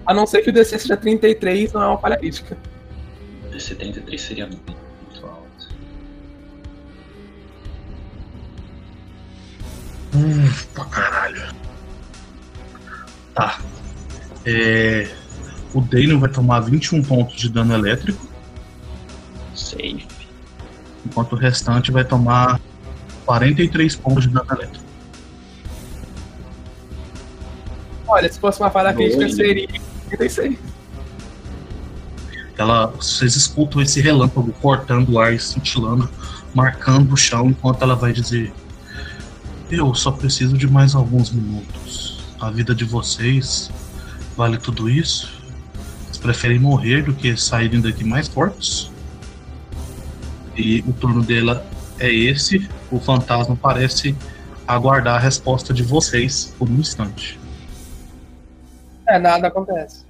[0.07, 2.57] A não ser que o DC seja 33, não é uma falha crítica.
[3.53, 4.73] Esse 33 seria muito
[5.27, 5.69] alto.
[10.15, 11.55] Hum, pra caralho.
[13.35, 13.61] Tá.
[14.45, 15.09] É,
[15.73, 18.27] o Daniel vai tomar 21 pontos de dano elétrico,
[19.55, 20.07] Safe.
[21.07, 22.61] enquanto o restante vai tomar
[23.25, 24.85] 43 pontos de dano elétrico.
[28.07, 29.69] Olha, se fosse uma falha crítica, seria
[30.09, 30.59] 36.
[32.59, 36.09] Ela, vocês escutam esse relâmpago cortando o ar e cintilando,
[36.55, 38.53] marcando o chão, enquanto ela vai dizer:
[39.71, 42.23] Eu só preciso de mais alguns minutos.
[42.39, 43.71] A vida de vocês
[44.37, 45.41] vale tudo isso?
[46.05, 48.91] Vocês preferem morrer do que saírem daqui mais fortes?
[50.57, 51.65] E o turno dela
[51.99, 52.69] é esse.
[52.91, 54.17] O fantasma parece
[54.67, 57.39] aguardar a resposta de vocês por um instante.
[59.09, 60.05] É, nada acontece.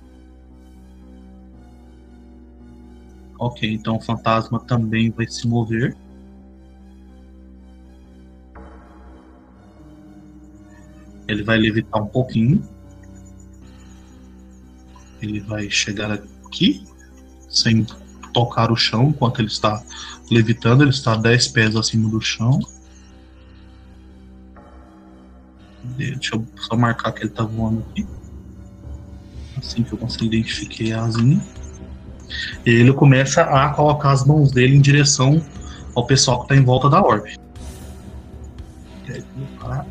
[3.38, 5.96] Ok, então o fantasma também vai se mover.
[11.26, 12.62] Ele vai levitar um pouquinho.
[15.22, 16.84] Ele vai chegar aqui,
[17.48, 17.86] sem
[18.32, 19.82] tocar o chão, enquanto ele está
[20.30, 20.82] levitando.
[20.82, 22.58] Ele está 10 pés acima do chão.
[25.96, 28.06] Deixa eu só marcar que ele está voando aqui.
[29.56, 31.40] Assim que eu consigo identificar a asinha.
[32.64, 35.44] E ele começa a colocar as mãos dele em direção
[35.94, 37.38] ao pessoal que está em volta da orbe.
[39.08, 39.86] Aí, colocar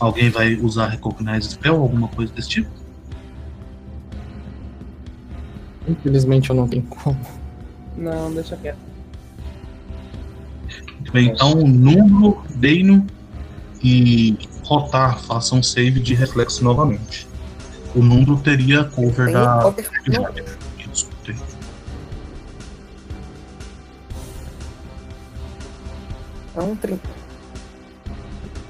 [0.00, 2.70] Alguém vai usar Recognize Spell ou alguma coisa desse tipo?
[5.86, 7.20] Infelizmente eu não tenho como.
[7.96, 8.78] Não, deixa quieto.
[10.96, 13.06] Muito bem, então Nuno, Deino
[13.82, 17.28] e Rotar façam um save de reflexo novamente.
[17.94, 19.60] O Nuno teria cover Tem da.
[19.62, 19.90] cover
[21.24, 21.36] tem.
[26.56, 27.19] É um 30.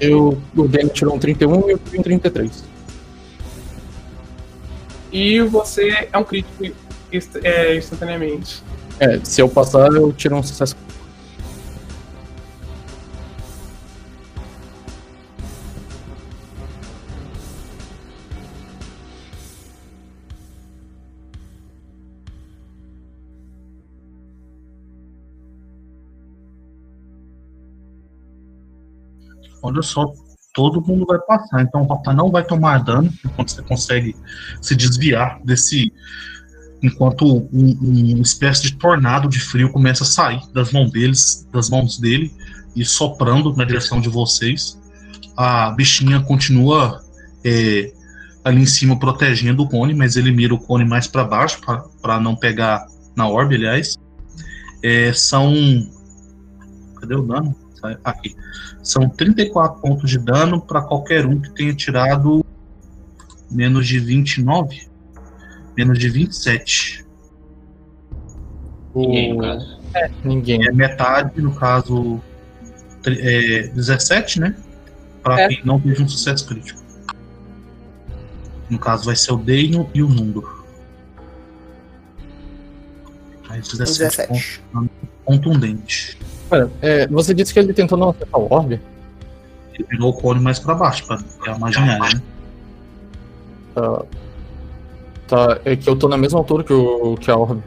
[0.01, 2.63] Eu, o Daniel tirou um 31 e eu tirei um 33.
[5.11, 6.65] E você é um crítico
[7.13, 8.63] inst- é, instantaneamente.
[8.99, 10.75] É, se eu passar, eu tiro um sucesso.
[29.61, 30.13] Olha só,
[30.53, 31.61] todo mundo vai passar.
[31.61, 34.15] Então o Rotar não vai tomar dano enquanto você consegue
[34.61, 35.91] se desviar desse.
[36.83, 41.69] Enquanto um, uma espécie de tornado de frio começa a sair das mãos deles, das
[41.69, 42.33] mãos dele
[42.75, 44.79] e soprando na direção de vocês.
[45.37, 47.03] A bichinha continua
[47.43, 47.93] é,
[48.43, 51.61] ali em cima protegendo o cone, mas ele mira o cone mais para baixo
[52.01, 53.95] para não pegar na orbe, aliás.
[54.83, 55.53] É, são.
[56.99, 57.55] Cadê o dano?
[58.03, 58.35] Aqui.
[58.83, 62.45] São 34 pontos de dano para qualquer um que tenha tirado
[63.49, 64.87] menos de 29.
[65.75, 67.05] Menos de 27.
[68.93, 69.79] Ninguém, no caso.
[70.23, 70.67] Ninguém.
[70.67, 72.21] É metade, no caso,
[73.05, 74.55] é, 17, né?
[75.23, 75.47] Para É.
[75.47, 76.81] quem não teve um sucesso crítico.
[78.69, 80.47] No caso, vai ser o Deino e o Nundo.
[83.49, 85.01] Aí, 17 pontos 17.
[85.25, 86.17] contundente.
[86.51, 88.81] Pera, é, você disse que ele tentou não acertar o orbe?
[89.73, 91.17] Ele virou o cone mais para baixo, para
[91.47, 92.21] é a imaginária, né?
[93.73, 94.03] Tá,
[95.29, 97.63] tá, é que eu tô na mesma altura que, o, que a orbe.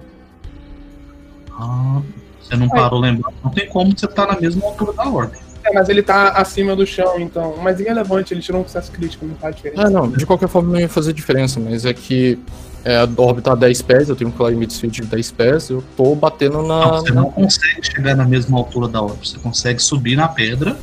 [1.50, 2.02] Ah,
[2.42, 3.34] você não parou lembrando.
[3.42, 5.40] Não tem como você estar na mesma altura da ordem.
[5.64, 7.56] É, mas ele tá acima do chão, então.
[7.62, 9.86] Mas irrelevante, ele tirou um sucesso crítico, não faz diferença.
[9.86, 12.38] Ah, não, de qualquer forma não ia fazer diferença, mas é que
[12.84, 15.82] é, a orbe tá a 10 pés, eu tenho um climate de 10 pés, eu
[15.96, 16.86] tô batendo Não, na.
[16.88, 19.26] você não consegue chegar na mesma altura da orbe.
[19.26, 20.76] Você consegue subir na pedra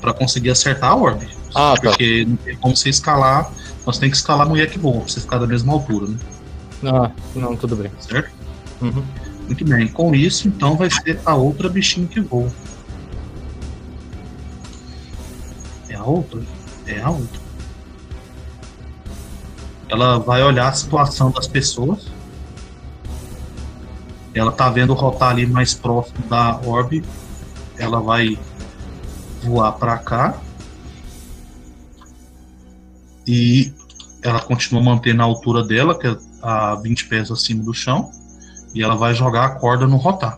[0.00, 1.26] para conseguir acertar a orbe.
[1.54, 1.90] Ah, tá.
[1.90, 3.50] Porque não tem como você escalar.
[3.86, 6.18] Você tem que escalar no voa, pra você ficar da mesma altura, né?
[6.84, 7.90] Ah, não, tudo bem.
[7.98, 8.30] Certo?
[8.82, 9.02] Uhum.
[9.46, 9.88] Muito bem.
[9.88, 12.52] Com isso, então, vai ser a outra bichinha que voa.
[15.88, 16.40] É a outra?
[16.86, 17.47] É a outra.
[19.88, 22.06] Ela vai olhar a situação das pessoas.
[24.34, 27.02] Ela tá vendo o rotar ali mais próximo da orbe.
[27.78, 28.38] Ela vai
[29.42, 30.38] voar para cá.
[33.26, 33.72] E
[34.22, 38.10] ela continua mantendo a altura dela, que é a 20 pés acima do chão.
[38.74, 40.36] E ela vai jogar a corda no rotar.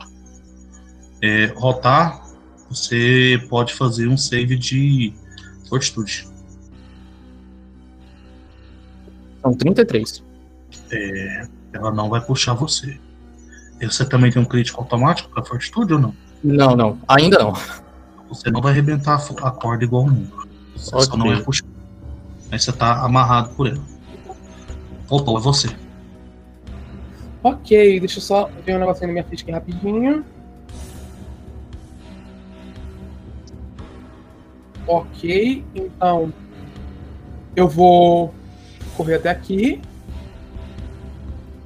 [1.22, 2.22] É, rotar,
[2.68, 5.12] você pode fazer um save de
[5.68, 6.29] fortitude.
[9.42, 10.22] São 33.
[10.92, 12.98] É, ela não vai puxar você.
[13.80, 16.14] E Você também tem um crítico automático para fortitude ou não?
[16.44, 16.98] Não, não.
[17.08, 17.52] Ainda não.
[18.28, 20.48] Você não vai arrebentar a corda igual o mundo.
[20.76, 21.18] Você só Ok.
[21.18, 21.66] não vai puxar.
[22.50, 23.80] Mas você tá amarrado por ela.
[25.08, 25.68] Voltou, é você.
[27.42, 30.24] Ok, deixa eu só ver um negocinho na minha ficha aqui rapidinho.
[34.86, 36.32] Ok, então
[37.54, 38.34] eu vou
[39.00, 39.80] correr até aqui.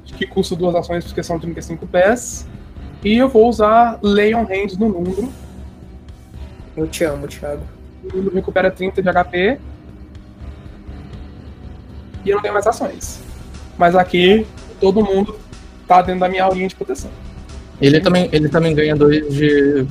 [0.04, 2.46] Acho que custa duas ações porque são 35 pés.
[3.02, 5.32] E eu vou usar Leon Hands no Numbro.
[6.76, 7.62] Eu te amo, Thiago.
[8.04, 9.58] O Numbro recupera 30 de HP.
[12.24, 13.20] E eu não tenho mais ações.
[13.76, 14.46] Mas aqui
[14.80, 15.36] todo mundo
[15.88, 17.10] tá dentro da minha aurinha de proteção.
[17.80, 19.84] Ele também, ele também ganha dois de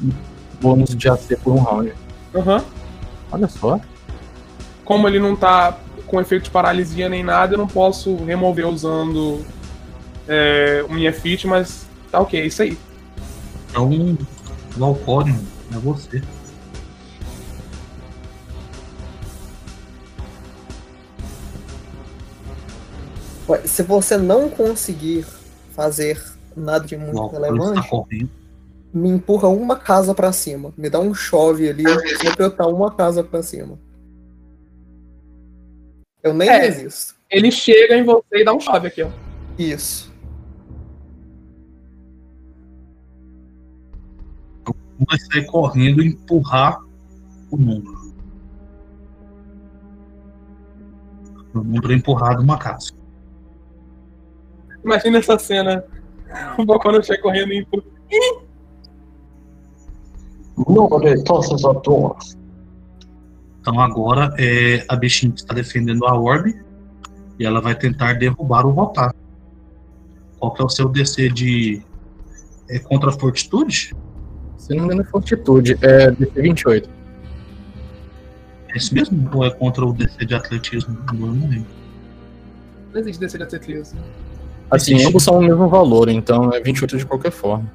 [0.62, 1.94] bônus de AC por um round.
[2.34, 2.64] Aham.
[3.30, 3.82] Olha só.
[4.86, 5.78] Como ele não tá
[6.14, 9.44] com efeito de paralisia nem nada, eu não posso remover usando
[10.28, 12.78] é, o minha feat, mas tá ok, é isso aí.
[13.72, 13.90] Então,
[14.78, 15.36] o Alcório
[15.74, 16.22] é você.
[23.50, 25.26] Ué, Se você não conseguir
[25.72, 26.24] fazer
[26.56, 28.30] nada de muito está relevante, correndo.
[28.94, 30.72] me empurra uma casa pra cima.
[30.78, 31.86] Me dá um chove ali,
[32.22, 33.80] só pra eu estar uma casa pra cima.
[36.24, 36.58] Eu nem É.
[36.58, 37.16] resisto.
[37.30, 39.10] Ele chega em você e dá um chave aqui, ó.
[39.58, 40.12] Isso.
[45.06, 46.80] Vai sair correndo e empurrar
[47.52, 48.14] o número.
[51.54, 52.92] O número é empurrado uma casa.
[54.84, 55.84] Imagina essa cena.
[56.58, 57.84] O Bocona chega correndo e empurra.
[60.68, 62.38] Nobody tosses the doors.
[63.64, 66.62] Então agora é a bichinha que está defendendo a orbe
[67.40, 69.16] e ela vai tentar derrubar o rotar.
[70.38, 71.82] Qual que é o seu DC de
[72.70, 73.96] é contra a fortitude?
[74.58, 75.78] Se não me engano, é fortitude.
[75.82, 76.90] É DC 28.
[78.68, 79.30] É esse mesmo?
[79.34, 80.98] Ou é contra o DC de atletismo?
[81.08, 81.66] Eu não lembro.
[82.92, 84.02] Não existe descer de atletismo.
[84.70, 87.72] Assim, ambos são o mesmo valor, então é 28 de qualquer forma.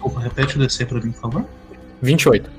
[0.00, 1.44] Desculpa, repete o DC pra mim, por favor.
[2.00, 2.50] 28.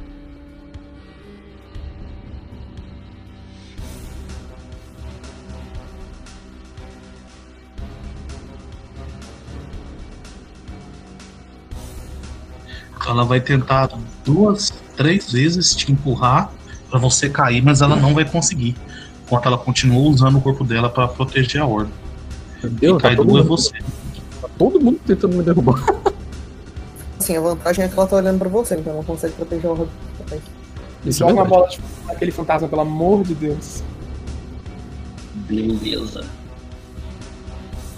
[13.07, 13.89] Ela vai tentar
[14.23, 16.53] duas, três vezes te empurrar
[16.91, 18.75] pra você cair, mas ela não vai conseguir.
[19.25, 21.91] Enquanto ela continua usando o corpo dela pra proteger a orbe.
[22.63, 23.71] Meu Quem tá cai nu é você.
[24.39, 25.83] tá todo mundo tentando me derrubar.
[27.21, 29.75] Assim, a vantagem é que ela tá olhando pra você, então ela consegue proteger o
[29.75, 29.91] Robin.
[31.05, 31.49] Isso é Joga uma verdade.
[31.49, 33.83] bola tipo, naquele fantasma, pelo amor de Deus.
[35.47, 36.25] Beleza.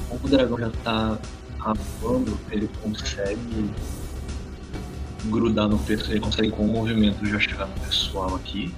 [0.10, 1.18] Como o dragão já tá
[1.62, 3.72] atuando, ele consegue
[5.28, 8.76] grudar no pessoal, ele consegue com o movimento já chegar no pessoal aqui.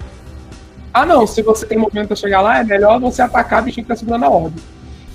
[0.94, 3.82] Ah, não, se você tem movimento pra chegar lá, é melhor você atacar a bichinha
[3.82, 4.62] que tá segurando a orbe.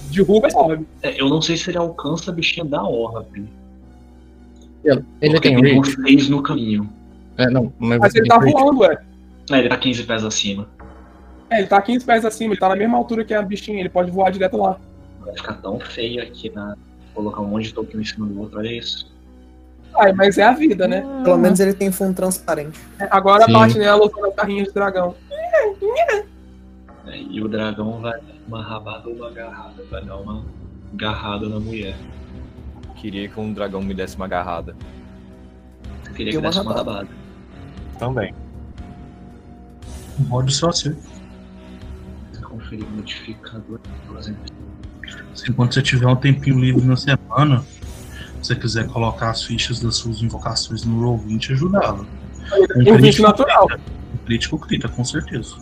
[0.09, 0.85] Derruba essa orbe.
[1.01, 3.49] É, eu não sei se ele alcança a bichinha da orbe.
[4.83, 6.89] Ele porque tem tem uns seis no caminho.
[7.37, 8.51] É, não, mas, Mas ele tá reach.
[8.51, 8.97] voando, ué.
[9.51, 10.67] É, ele tá 15 pés acima.
[11.49, 13.89] É, ele tá 15 pés acima, ele tá na mesma altura que a bichinha, ele
[13.89, 14.79] pode voar direto lá.
[15.19, 16.75] Vai ficar tão feio aqui na.
[17.13, 19.11] Colocar um monte de token em cima do outro, olha isso.
[19.97, 21.03] Ai, mas é a vida, né?
[21.23, 22.79] Pelo menos ele tem fundo transparente.
[23.09, 23.53] Agora Sim.
[23.53, 25.13] bate nela usando a carrinha de dragão.
[27.07, 29.83] É, e o dragão vai dar uma rabada ou uma agarrada.
[29.89, 30.45] Vai dar uma
[30.93, 31.95] agarrada na mulher.
[33.01, 34.75] Queria que um dragão me desse uma agarrada.
[36.05, 37.07] Eu queria E que uma desse uma rabada.
[37.97, 38.31] Também.
[40.29, 41.01] O seu acerto.
[42.43, 43.79] Conferir o modificador.
[44.05, 44.43] por exemplo.
[45.55, 49.95] Quando você tiver um tempinho livre na semana, se você quiser colocar as fichas das
[49.95, 52.05] suas invocações no Roll20 e ajudá-la.
[52.75, 53.67] Um Um 20 natural.
[54.13, 55.55] Um crítico crita, com certeza.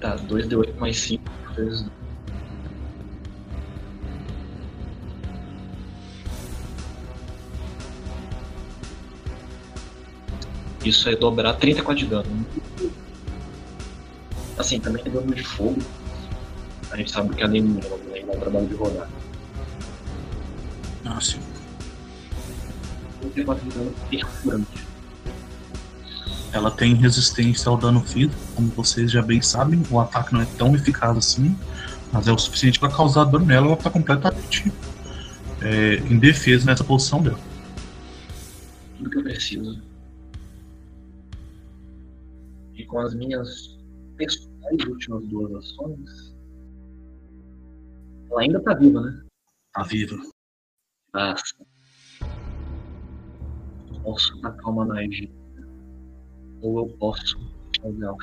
[0.00, 1.22] Tá, 2d8 mais 5
[1.54, 1.84] vezes.
[10.84, 12.46] Isso é dobrar 34 de dano.
[14.58, 15.78] Assim, também tem dano de fogo.
[16.90, 19.08] A gente sabe que a nem nem dá trabalho de rodar.
[21.04, 21.40] Ah, sim.
[23.20, 24.84] 34 de dano perfurante.
[26.52, 29.82] Ela tem resistência ao dano físico, como vocês já bem sabem.
[29.90, 31.56] O ataque não é tão eficaz assim,
[32.12, 33.66] mas é o suficiente para causar dano nela.
[33.66, 34.70] Ela tá completamente
[35.62, 37.40] é, em defesa nessa posição dela.
[38.98, 39.93] Tudo que eu preciso.
[42.94, 43.76] Com as minhas
[44.16, 46.36] pessoais últimas duas ações.
[48.30, 49.20] Ela ainda tá viva, né?
[49.72, 50.16] Tá viva.
[51.12, 51.66] Basta.
[54.04, 55.28] Posso tacar uma magia.
[56.62, 57.36] Ou eu posso.
[57.82, 58.16] Legal.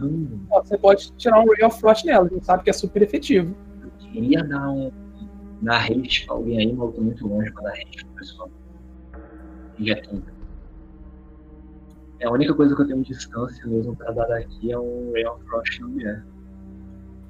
[0.00, 2.72] Hum, Ó, Você pode tirar um Ray of Frost nela, a gente sabe que é
[2.72, 3.52] super efetivo.
[3.82, 4.92] eu queria dar um.
[5.60, 8.50] Dar hate pra alguém aí, mas eu tô muito longe pra dar hate pro pessoal.
[9.76, 10.22] E já tem.
[12.20, 15.12] É a única coisa que eu tenho de distância mesmo pra dar daqui é um
[15.12, 16.24] Ray of Frost na mulher.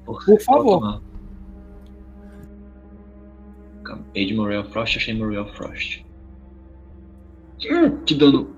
[0.05, 1.01] Por favor.
[3.81, 6.03] Acabei de Ray of Frost, achei meu Ray of Frost.
[7.69, 8.55] Hum, que dano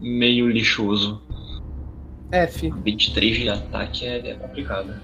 [0.00, 1.20] meio lixoso.
[2.32, 2.70] F.
[2.70, 4.94] 23 de ataque é, é complicado.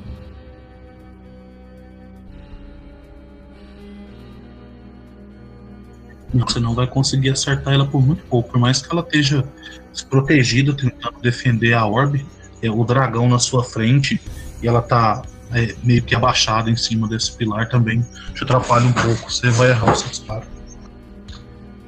[6.35, 8.53] Você não vai conseguir acertar ela por muito pouco.
[8.53, 9.47] Por mais que ela esteja
[9.93, 12.27] desprotegida, tentando defender a orbe,
[12.63, 14.21] é o dragão na sua frente
[14.63, 18.05] e ela tá é, meio que abaixada em cima desse pilar também.
[18.35, 19.31] Te atrapalha um pouco.
[19.31, 20.47] Você vai errar o seu disparo.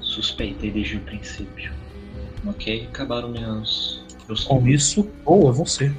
[0.01, 1.73] Suspeitei desde o princípio.
[2.47, 4.03] Ok, acabaram minhas.
[4.29, 5.93] Meus Com isso, ou é você.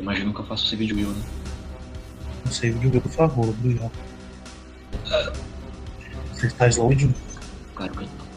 [0.00, 1.22] Imagino que eu faço save de will, né?
[2.44, 3.92] Não sei de ver, por favor, obrigado.
[6.32, 7.14] Você está slowed?
[7.74, 8.27] Claro que não.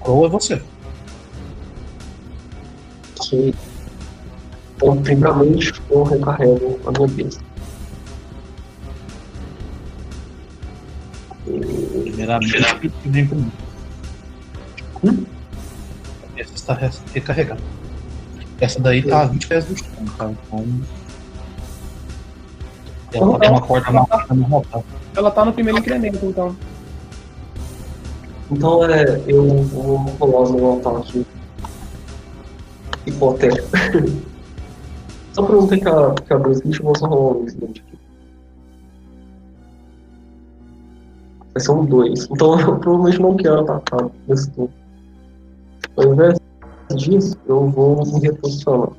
[0.00, 0.62] Ou é você.
[3.20, 3.54] Que
[4.76, 7.42] então, primeiramente eu recarrego a minha besta.
[11.44, 13.52] Primeiramente, vem comigo.
[15.04, 15.24] Hum?
[16.36, 17.60] Essa está re- recarregada.
[18.60, 20.30] Essa daí tá a 20 pés do chão, tá?
[20.30, 20.66] Então.
[23.12, 24.84] Ela tem uma corda na na rota.
[25.16, 26.56] Ela tá no primeiro incremento, então.
[28.50, 31.24] Então é, eu vou rolar meu ataque
[33.06, 33.68] hipotético.
[35.34, 37.44] só pra não ter que, a- que abrir esse bicho, eu vou só rolar um
[37.44, 37.98] incidente aqui.
[41.54, 42.28] Vai ser um 2.
[42.30, 44.72] Então eu provavelmente não quero atacar nesse turno.
[45.96, 46.38] Ao invés
[46.96, 48.90] disso, eu vou me reposicionar.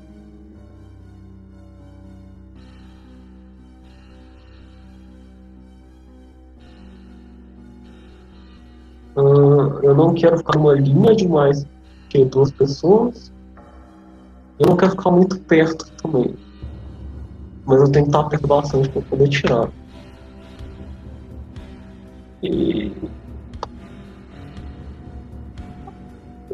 [9.90, 11.66] Eu não quero ficar numa linha demais
[12.10, 13.32] que duas pessoas.
[14.60, 16.36] Eu não quero ficar muito perto também.
[17.66, 19.70] Mas eu tenho que estar perto bastante para poder tirar.
[22.44, 22.92] E.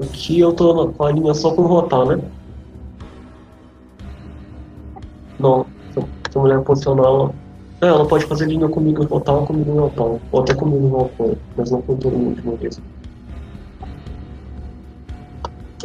[0.02, 2.22] Aqui eu tô com a linha só com rotar, né?
[5.40, 7.34] Não, se a mulher posicionar ela.
[7.82, 10.20] É, ela pode fazer linha comigo e rotar comigo e rotar.
[10.32, 12.80] Ou até comigo e rotar, mas não com todo mundo de uma vez.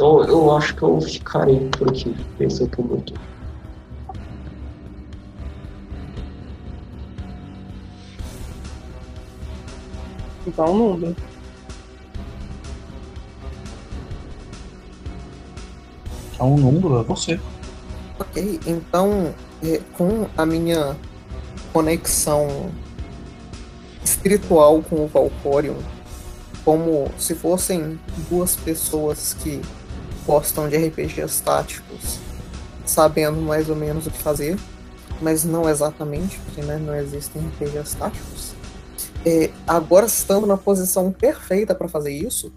[0.01, 2.15] Então eu acho que eu ficarei por aqui.
[2.39, 3.13] Esse é o que eu muito.
[10.47, 10.97] Então não.
[10.97, 11.15] né?
[16.39, 17.39] É um número, é você.
[18.19, 20.97] Ok, então é, com a minha
[21.71, 22.71] conexão
[24.03, 25.77] espiritual com o Valcorion,
[26.65, 27.99] como se fossem
[28.31, 29.61] duas pessoas que
[30.31, 32.17] gostam de RPGs táticos,
[32.85, 34.57] sabendo mais ou menos o que fazer,
[35.21, 38.53] mas não exatamente, porque né, não existem RPGs táticos.
[39.25, 42.49] É, agora estando na posição perfeita para fazer isso,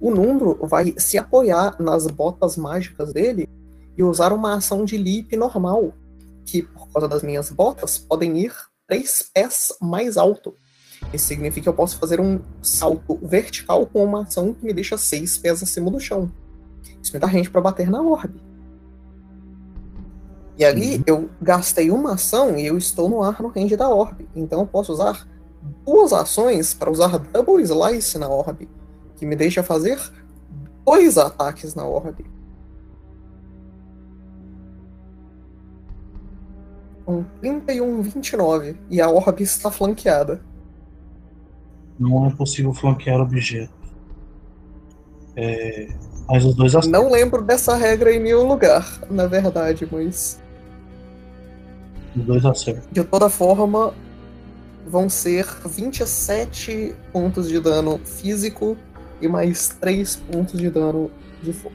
[0.00, 3.48] o Numbro vai se apoiar nas botas mágicas dele
[3.98, 5.92] e usar uma ação de leap normal,
[6.44, 8.54] que por causa das minhas botas podem ir
[8.86, 10.54] três pés mais alto.
[11.12, 14.96] Isso significa que eu posso fazer um salto vertical com uma ação que me deixa
[14.96, 16.30] seis pés acima do chão.
[17.12, 18.40] Range para bater na orbe.
[20.58, 24.28] E ali eu gastei uma ação e eu estou no ar no range da orbe.
[24.34, 25.26] Então eu posso usar
[25.84, 28.68] duas ações para usar double slice na orbe,
[29.16, 30.00] que me deixa fazer
[30.84, 32.24] dois ataques na orbe.
[37.06, 38.76] Um 30 e um 29.
[38.90, 40.40] E a orbe está flanqueada.
[41.98, 43.74] Não é possível flanquear objetos.
[45.36, 45.94] É,
[46.28, 47.02] mas os dois acertam.
[47.02, 50.40] Não lembro dessa regra em nenhum lugar, na verdade, mas
[52.16, 52.84] Os dois acertam.
[52.90, 53.94] de toda forma
[54.86, 58.76] vão ser 27 pontos de dano físico
[59.20, 61.10] e mais 3 pontos de dano
[61.42, 61.74] de fogo.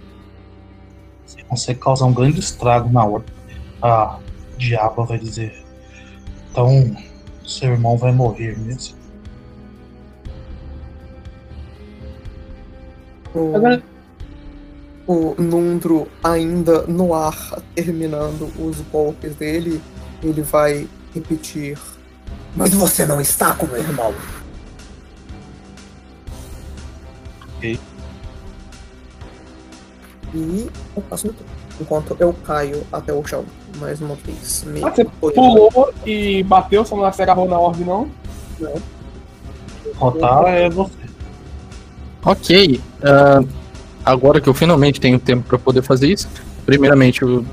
[1.26, 3.24] Você consegue causar um grande estrago na hora.
[3.82, 4.20] A
[4.58, 5.64] diaba vai dizer.
[6.52, 6.96] Então,
[7.46, 8.96] seu irmão vai morrer mesmo.
[13.56, 13.82] Agora-
[15.08, 19.82] o Nundro ainda no ar, terminando os golpes dele,
[20.24, 21.78] ele vai repetir.
[22.56, 24.14] Mas você não está com meu irmão.
[27.58, 27.80] Ok.
[30.34, 31.52] E eu passo no turno.
[31.80, 33.44] Enquanto eu caio até o chão,
[33.80, 34.64] mais uma vez.
[34.68, 35.06] Meio Ah, você.
[35.06, 38.10] Pulou e bateu, só não se agarrou na orbe, não?
[39.96, 40.92] Rotar é você.
[42.24, 42.82] Ok.
[43.04, 43.44] ah,
[44.06, 46.28] agora que eu finalmente tenho tempo para poder fazer isso,
[46.66, 47.46] primeiramente, eu,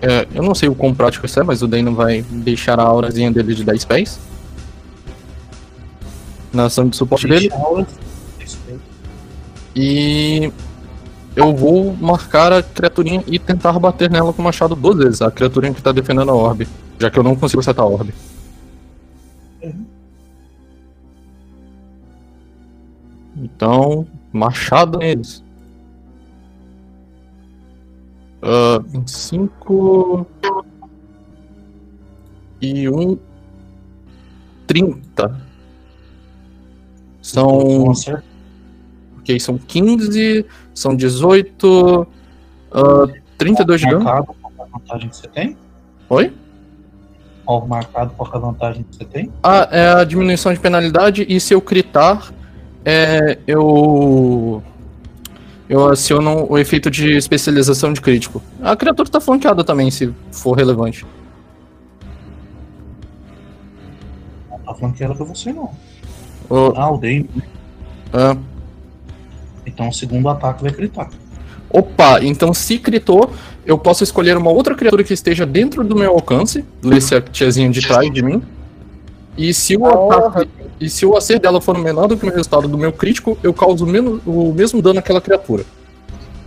[0.00, 2.84] é, eu não sei o quão prático isso é, mas o Dano vai deixar a
[2.84, 4.20] aurazinha dele de 10 pés.
[6.52, 7.50] Na ação de suporte dele.
[9.74, 10.52] E
[11.34, 15.22] eu vou marcar a criaturinha e tentar bater nela com o machado duas vezes.
[15.22, 16.68] A criaturinha que tá defendendo a orbe.
[16.98, 18.14] Já que eu não consigo acertar a orbe.
[23.36, 25.43] Então, machado neles.
[28.46, 30.26] Ah, 25
[32.60, 33.18] e um
[34.66, 35.40] 30.
[37.22, 37.90] São.
[39.18, 40.44] Ok, são 15,
[40.74, 42.06] são 18,
[42.70, 43.06] ah,
[43.38, 44.04] 32 de dano.
[44.04, 45.56] marcado qual a vantagem que você tem?
[46.10, 46.32] Oi?
[47.46, 49.32] Alvo marcado qual a vantagem que você tem?
[49.42, 52.30] Ah, é a diminuição de penalidade e se eu critar,
[52.84, 54.62] é, eu.
[55.68, 58.42] Eu aciono o efeito de especialização de crítico.
[58.62, 61.06] A criatura tá flanqueada também, se for relevante.
[64.50, 65.70] Não tá falando que era pra você não.
[66.50, 67.28] O- Ah, o Dane.
[68.12, 68.36] ah,
[69.66, 71.08] Então o segundo ataque vai gritar.
[71.70, 73.30] opa, então se critou,
[73.64, 76.62] eu posso escolher uma outra criatura que esteja dentro do meu alcance.
[76.82, 78.42] Lê se a tiazinha de trás de mim.
[79.36, 80.50] E se o ataque.
[80.80, 83.52] E se o acerto dela for menor do que o resultado do meu crítico, eu
[83.54, 85.64] causo menos, o mesmo dano àquela criatura.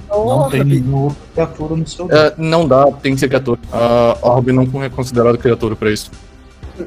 [0.10, 0.64] Não tem Orbe.
[0.64, 3.60] nenhuma outra criatura no seu É, não dá, tem que ser criatura.
[3.72, 6.12] A Orbe não é considerada criatura pra isso.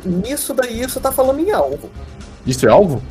[0.04, 1.90] Nisso daí você tá falando em alvo.
[2.46, 3.02] Isso é alvo?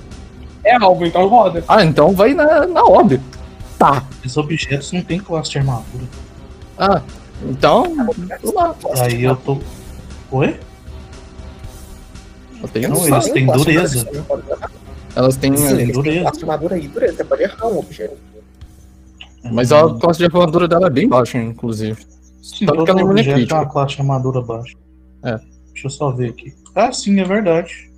[0.63, 1.63] É alvo, então roda.
[1.67, 3.19] Ah, então vai na, na Orbe.
[3.77, 4.03] Tá.
[4.23, 6.03] Esses objetos não tem classe de armadura.
[6.77, 7.01] Ah,
[7.43, 7.95] então.
[7.95, 8.75] vamos lá.
[9.01, 9.57] Aí eu tô.
[10.31, 10.59] Oi?
[12.61, 14.07] Eu tenho- Não, eles têm dureza.
[15.15, 15.55] Elas têm.
[15.57, 16.31] Sim, eles têm dureza.
[16.31, 17.15] de armadura e dureza.
[17.17, 18.17] Você pode errar um objeto.
[19.51, 21.97] Mas a classe de armadura dela é bem baixa, inclusive.
[22.41, 24.75] Sim, Tanto que ela é uma classe de armadura baixa.
[25.23, 25.37] É.
[25.73, 26.53] Deixa eu só ver aqui.
[26.75, 27.89] Ah, sim, é verdade.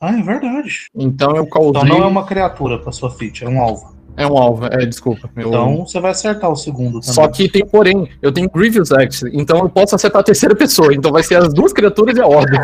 [0.00, 0.86] Ah, é verdade.
[0.94, 1.70] Então eu causei.
[1.82, 3.96] Então não é uma criatura pra sua feat, é um alvo.
[4.16, 5.30] É um alvo, é, desculpa.
[5.36, 7.14] eu- Então você vai acertar o segundo também.
[7.14, 10.92] Só que tem porém, eu tenho Grievous Axe, então eu posso acertar a terceira pessoa.
[10.94, 12.56] Então vai ser as duas criaturas e a Orbe.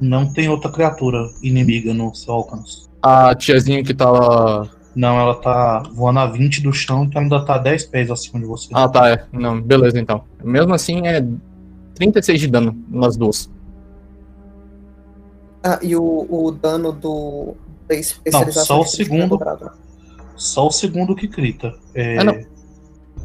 [0.00, 2.88] Não tem outra criatura inimiga no seu alcance.
[3.02, 4.68] A tiazinha que tá lá.
[4.94, 8.46] Não, ela tá voando a 20 do chão, então ainda tá 10 pés acima de
[8.46, 8.68] você.
[8.72, 9.24] Ah, tá, é.
[9.32, 10.24] Não, beleza então.
[10.42, 11.24] Mesmo assim é
[11.94, 13.50] 36 de dano nas duas.
[15.62, 17.54] Ah, e o, o dano do.
[17.86, 19.38] Da especialização só o segundo.
[20.36, 21.74] Só o segundo que crita.
[21.94, 22.40] É Ah, não.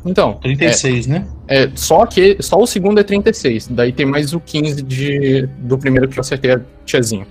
[0.06, 1.26] Então, 36, né?
[1.48, 3.68] é, só que só o segundo é 36.
[3.69, 7.26] Daí tem mais o 15 de, do primeiro que eu acertei a tiazinha.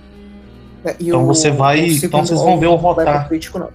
[0.83, 3.27] É, e Então o- você vai- o então segundo vocês vão ver o rotar.
[3.29, 3.69] crítico, não.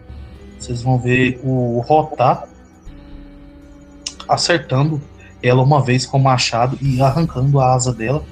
[0.58, 2.46] Vocês vão ver o Rotar
[4.28, 5.00] acertando
[5.42, 8.22] ela uma vez com o machado e arrancando a asa dela,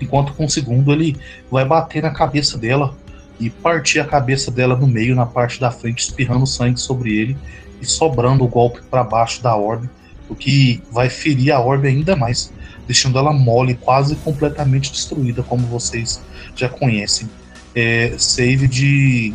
[0.00, 1.16] enquanto com o segundo ele
[1.50, 2.94] vai bater na cabeça dela
[3.38, 7.36] e partir a cabeça dela no meio, na parte da frente, espirrando sangue sobre ele
[7.80, 9.88] e sobrando o golpe para baixo da orbe,
[10.28, 12.52] o que vai ferir a orbe ainda mais,
[12.86, 16.20] deixando ela mole, quase completamente destruída, como vocês
[16.54, 17.28] já conhecem.
[17.74, 19.34] É, save de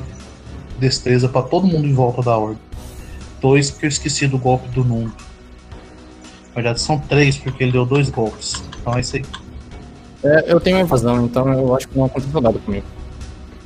[0.79, 2.59] destreza para todo mundo em volta da orbe.
[3.39, 5.13] Dois, porque eu esqueci do golpe do Nuno.
[6.49, 8.63] Na verdade, são três, porque ele deu dois golpes.
[8.79, 9.25] Então é isso aí.
[10.23, 12.85] É, eu tenho evasão, então eu acho que não aconteceu nada comigo.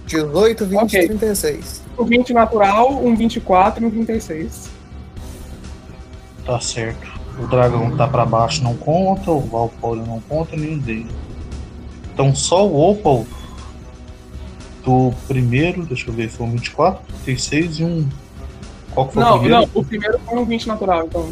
[0.05, 1.07] 18, 20, Ok.
[1.07, 1.81] 36.
[1.97, 4.69] Um 20 natural, um 24 e um 36.
[6.45, 7.14] Tá certo.
[7.37, 11.11] O dragão que tá pra baixo não conta, o Valpolio não conta, nenhum deles.
[12.13, 13.25] Então só o Opal
[14.83, 18.07] do primeiro, deixa eu ver, foi um 24, 36 e um.
[18.93, 19.61] Qual que foi o Não, primeiro?
[19.73, 21.29] não, o primeiro foi um 20 natural, então.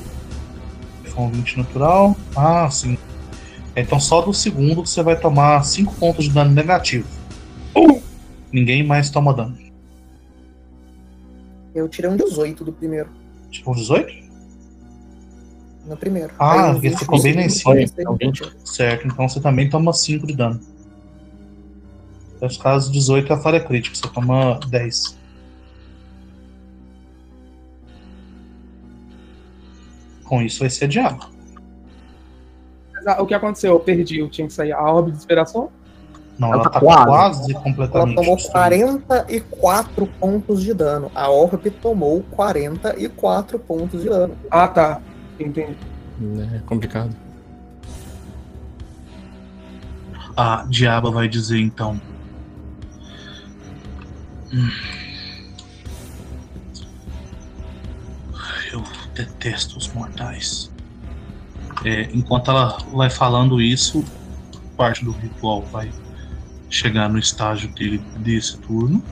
[1.06, 2.18] Foi um 20 natural.
[2.36, 2.98] Ah, sim.
[3.76, 7.08] Então só do segundo você vai tomar 5 pontos de dano negativo.
[8.52, 9.58] Ninguém mais toma dano.
[11.74, 13.10] Eu tirei um 18 do primeiro.
[13.50, 14.23] Tipo um 18?
[15.86, 16.34] No primeiro.
[16.40, 17.82] Ah, Aí ele 20 ficou no bem lá em cima.
[17.82, 18.54] Então, 20.
[18.64, 20.60] Certo, então você também toma 5 de dano.
[22.42, 25.18] Nesse caso, 18 é a falha crítica, você toma 10.
[30.24, 31.26] Com isso vai ser diabo.
[32.94, 33.74] Mas, ah, o que aconteceu?
[33.74, 34.72] Eu perdi, eu tinha que sair.
[34.72, 35.70] A orbe de inspiração?
[36.40, 37.06] Não, Ela ela, tá tá quase.
[37.06, 38.16] quase, Ela completamente.
[38.16, 39.00] tomou destruída.
[39.00, 41.12] 44 pontos de dano.
[41.14, 44.36] A Orb tomou 44 pontos de dano.
[44.50, 45.02] Ah, tá.
[45.40, 45.76] Entendi.
[46.56, 47.16] É complicado.
[50.36, 52.00] A diaba vai dizer então.
[54.54, 54.70] Hum.
[58.72, 58.84] Eu
[59.14, 60.72] detesto os mortais.
[61.86, 64.04] É, enquanto ela vai falando isso,
[64.78, 65.92] parte do ritual vai
[66.70, 69.04] chegar no estágio dele desse turno.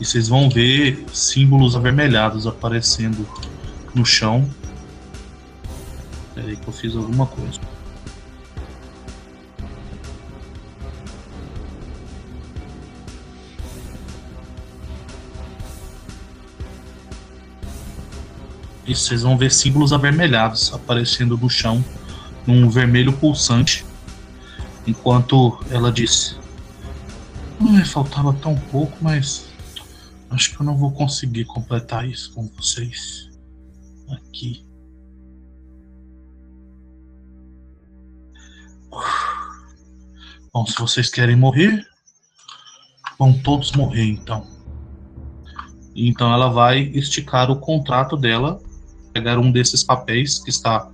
[0.00, 3.26] E vocês vão ver símbolos avermelhados aparecendo
[3.94, 4.48] no chão.
[6.34, 7.58] Peraí que eu fiz alguma coisa.
[18.86, 21.84] E vocês vão ver símbolos avermelhados aparecendo no chão,
[22.46, 23.84] num vermelho pulsante,
[24.86, 26.36] enquanto ela disse:
[27.60, 29.47] Ai, faltava tão pouco, mas
[30.30, 33.30] acho que eu não vou conseguir completar isso com vocês.
[34.10, 34.64] Aqui.
[40.52, 41.86] Bom, se vocês querem morrer,
[43.18, 44.46] vão todos morrer então.
[45.94, 48.60] Então ela vai esticar o contrato dela,
[49.12, 50.90] pegar um desses papéis que está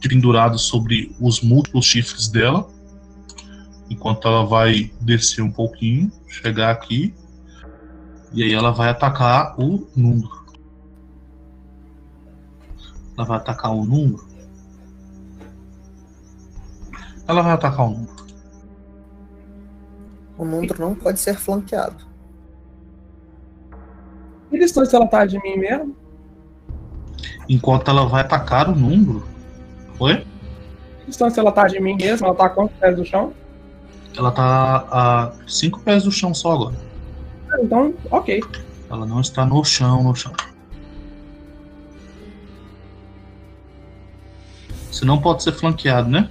[0.00, 2.70] pendurado sobre os múltiplos chifres dela,
[3.90, 7.12] enquanto ela vai descer um pouquinho, chegar aqui,
[8.32, 10.40] e aí ela vai atacar o número.
[13.16, 14.24] Ela vai atacar o número.
[17.26, 18.20] Ela vai atacar o número.
[20.38, 22.02] O Nundro não pode ser flanqueado.
[24.48, 25.94] Que distância ela tá de mim mesmo?
[27.46, 29.22] Enquanto ela vai atacar o número.
[29.98, 30.26] Oi?
[31.00, 32.26] Que distância ela tá de mim mesmo?
[32.26, 33.34] Ela tá a quantos pés do chão?
[34.16, 36.89] Ela tá a 5 pés do chão só agora.
[37.58, 38.40] Então, ok.
[38.88, 40.32] Ela não está no chão, no chão.
[44.90, 46.28] Você não pode ser flanqueado, né?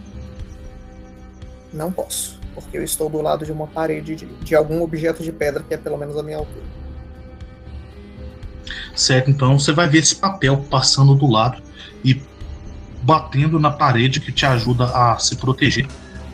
[1.74, 5.32] Não posso, porque eu estou do lado de uma parede de, de algum objeto de
[5.32, 6.64] pedra que é pelo menos a minha altura.
[8.96, 11.62] Certo, então você vai ver esse papel passando do lado
[12.04, 12.22] e
[13.02, 15.88] batendo na parede que te ajuda a se proteger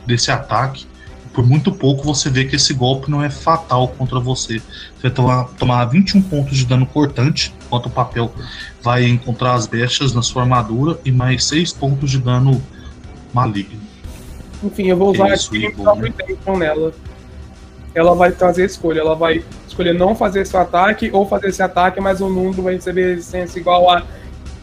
[0.05, 0.87] desse ataque.
[1.35, 4.59] Por muito pouco você vê que esse golpe não é fatal contra você.
[4.59, 8.33] Você vai tomar, tomar 21 pontos de dano cortante, enquanto o papel
[8.81, 12.63] vai encontrar as brechas na sua armadura e mais 6 pontos de dano
[13.33, 13.81] maligno.
[14.63, 16.93] Enfim, eu vou usar Isso, aqui próprio intention nela.
[17.93, 19.01] Ela vai fazer a escolha.
[19.01, 22.75] Ela vai escolher não fazer esse ataque ou fazer esse ataque, mas o número vai
[22.75, 24.03] receber resistência igual a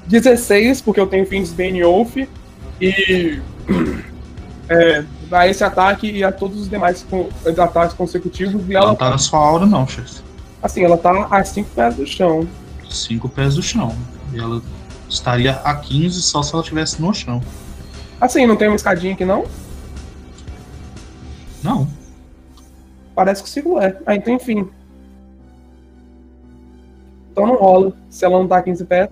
[0.06, 2.16] 16, porque eu tenho fins Bane Wolf.
[2.80, 3.38] E
[4.70, 8.62] é, a esse ataque e a todos os demais co- os ataques consecutivos.
[8.68, 10.20] E Ela ela, não tá na sua aura, não, chefe.
[10.62, 12.46] assim, ela tá a 5 pés do chão.
[12.90, 13.94] 5 pés do chão.
[14.32, 14.60] E ela
[15.08, 17.40] estaria a 15 só se ela estivesse no chão.
[18.20, 19.44] Assim, não tem uma escadinha aqui não?
[21.62, 21.88] Não.
[23.14, 23.98] Parece que o ciclo é.
[24.06, 24.68] Ah, então enfim.
[27.30, 27.92] Então não rola.
[28.10, 29.08] Se ela não tá a 15 pés.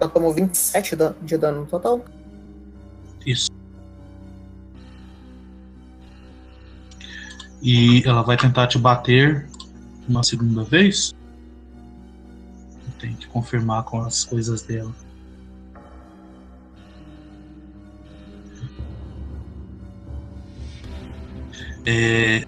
[0.00, 2.00] Ela tomou 27 dan- de dano no total.
[3.28, 3.50] Isso.
[7.60, 9.46] E ela vai tentar te bater
[10.08, 11.14] uma segunda vez.
[12.98, 14.92] Tem que confirmar com as coisas dela.
[21.84, 22.44] É...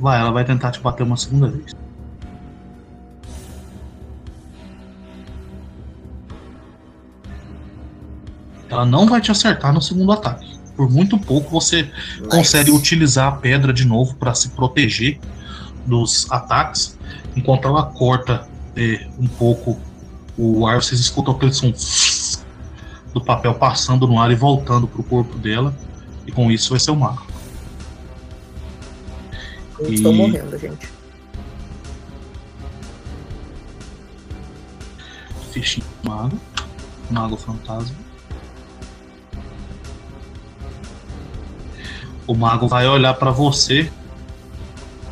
[0.00, 1.72] Vai, ela vai tentar te bater uma segunda vez.
[8.78, 10.56] Ela não vai te acertar no segundo ataque.
[10.76, 11.90] por muito pouco você
[12.30, 15.18] consegue utilizar a pedra de novo para se proteger
[15.84, 16.96] dos ataques.
[17.34, 18.46] Enquanto ela corta
[18.76, 19.76] é, um pouco
[20.36, 21.72] o ar, vocês escutam aquele som
[23.12, 25.74] do papel passando no ar e voltando para o corpo dela.
[26.24, 27.26] E com isso vai ser o mago.
[29.80, 30.88] Eu estou E- morrendo, gente.
[35.50, 36.38] Fichinho mago.
[37.10, 37.96] Mago fantasma.
[42.28, 43.90] O mago vai olhar pra você.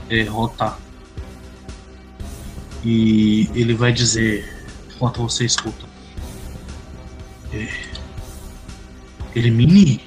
[0.08, 0.78] É, rotar.
[2.84, 4.48] E ele vai dizer,
[4.94, 5.84] enquanto você escuta.
[9.34, 10.00] Elimine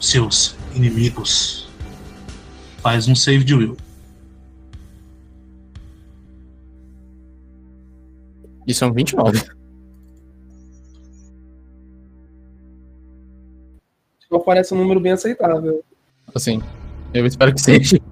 [0.00, 1.68] seus inimigos.
[2.78, 3.76] Faz um save de will.
[8.66, 9.55] É um 29.
[14.36, 15.82] Tipo, parece um número bem aceitável.
[16.34, 16.62] Assim,
[17.14, 17.98] eu espero que seja.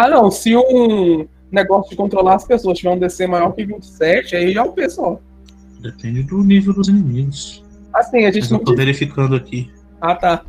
[0.00, 0.30] Ah, não.
[0.30, 4.60] Se um negócio de controlar as pessoas tiver um DC maior que 27, aí já
[4.60, 5.20] é o pessoal.
[5.80, 7.64] Depende do nível dos inimigos.
[7.92, 9.72] Assim, a gente Mas não eu tô verificando aqui.
[10.00, 10.44] Ah, tá.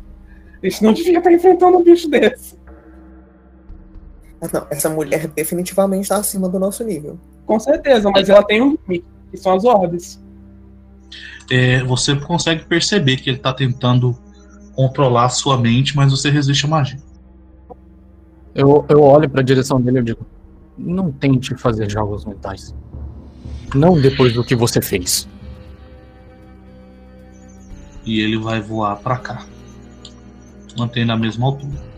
[0.62, 2.56] A gente não devia estar enfrentando um bicho desse.
[4.40, 7.18] Ah, não, essa mulher definitivamente está acima do nosso nível.
[7.44, 10.22] Com certeza, mas ela tem um limite, que são as orbes.
[11.50, 14.16] é, você consegue perceber que ele tá tentando
[14.74, 16.98] controlar a sua mente, mas você resiste à magia.
[18.54, 20.26] Eu, eu olho pra direção dele e eu digo:
[20.76, 22.74] Não tente fazer jogos mentais.
[23.74, 25.28] Não depois do que você fez.
[28.04, 29.44] E ele vai voar pra cá.
[30.76, 31.90] Mantendo a mesma altura.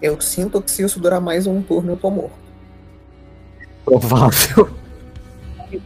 [0.00, 2.38] Eu sinto que se isso durar mais um turno, eu tô morto.
[3.84, 4.83] Provável.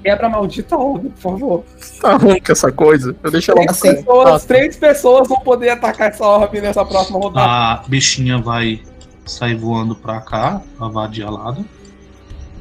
[0.02, 1.64] Quebra a maldita orbe, por favor.
[2.04, 3.14] Arranca essa coisa.
[3.22, 3.60] Eu deixo ela.
[3.60, 4.46] Três, Assim, pessoas, ah.
[4.46, 7.46] três pessoas vão poder atacar essa orbe nessa próxima rodada.
[7.46, 8.82] A bichinha vai
[9.26, 11.64] sair voando pra cá, a vadia lado.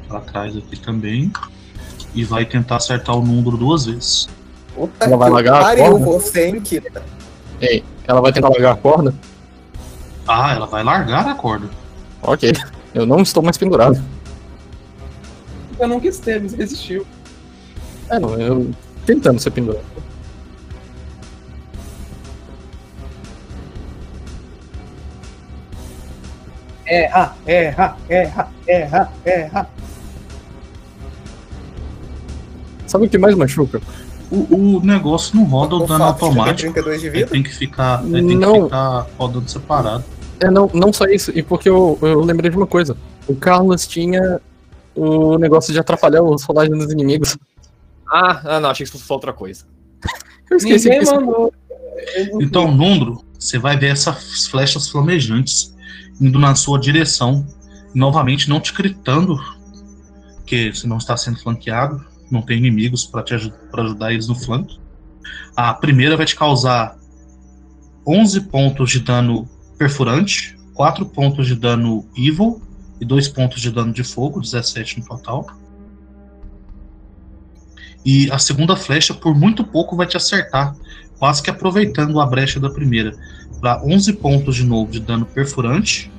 [0.06, 1.30] Pra trás aqui também.
[2.14, 4.28] E vai tentar acertar o número duas vezes.
[4.74, 6.04] Puta Ela vai largar a corda?
[6.04, 7.02] você, hein, Kita?
[7.60, 9.14] Ei, ela vai tentar largar a corda?
[10.26, 11.68] Ah, ela vai largar a corda.
[12.22, 12.52] Ok.
[12.94, 14.02] Eu não estou mais pendurado.
[15.78, 17.06] Eu nunca esteve, resistiu.
[18.10, 18.70] É, não, eu.
[19.04, 19.84] Tentando ser pendurado.
[26.86, 29.70] Erra, erra, erra, erra, erra.
[32.86, 33.80] Sabe o que mais machuca?
[34.30, 36.72] O, o negócio não roda o dano automático.
[36.72, 37.30] 32 de Ele vida?
[37.30, 38.54] tem que ficar, ele tem Não.
[38.54, 40.04] que ficar rodando separado.
[40.40, 42.96] É, não, não só isso, e porque eu, eu lembrei de uma coisa.
[43.26, 44.40] O Carlos tinha
[44.94, 47.36] o negócio de atrapalhar os rolagens dos inimigos.
[48.10, 49.64] Ah, ah, não, achei que isso fosse outra coisa.
[50.50, 51.52] Eu esqueci Ninguém mandou.
[52.40, 55.74] Então, Nundro, você vai ver essas flechas flamejantes
[56.20, 57.46] indo na sua direção,
[57.94, 59.36] novamente não te gritando,
[60.46, 64.26] que você não está sendo flanqueado, não tem inimigos para te aju- pra ajudar eles
[64.28, 64.72] no flanco.
[65.56, 66.96] A primeira vai te causar
[68.06, 72.62] 11 pontos de dano perfurante, 4 pontos de dano evil
[73.00, 75.46] e 2 pontos de dano de fogo, 17 no total.
[78.10, 80.74] E a segunda flecha, por muito pouco, vai te acertar,
[81.18, 83.14] quase que aproveitando a brecha da primeira,
[83.60, 86.10] para 11 pontos de novo de dano perfurante,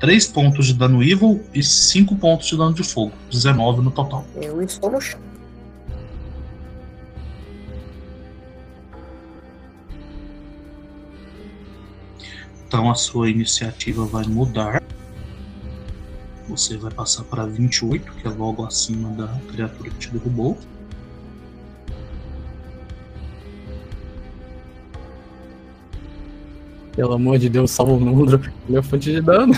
[0.00, 4.26] 3 pontos de dano evil e 5 pontos de dano de fogo, 19 no total.
[4.34, 5.20] Eu estou no chão.
[12.66, 14.82] Então a sua iniciativa vai mudar.
[16.48, 20.58] Você vai passar para 28, que é logo acima da criatura que te derrubou.
[26.96, 28.40] Pelo amor de Deus, salva o Nundro.
[28.66, 29.54] Ele é fonte de dano.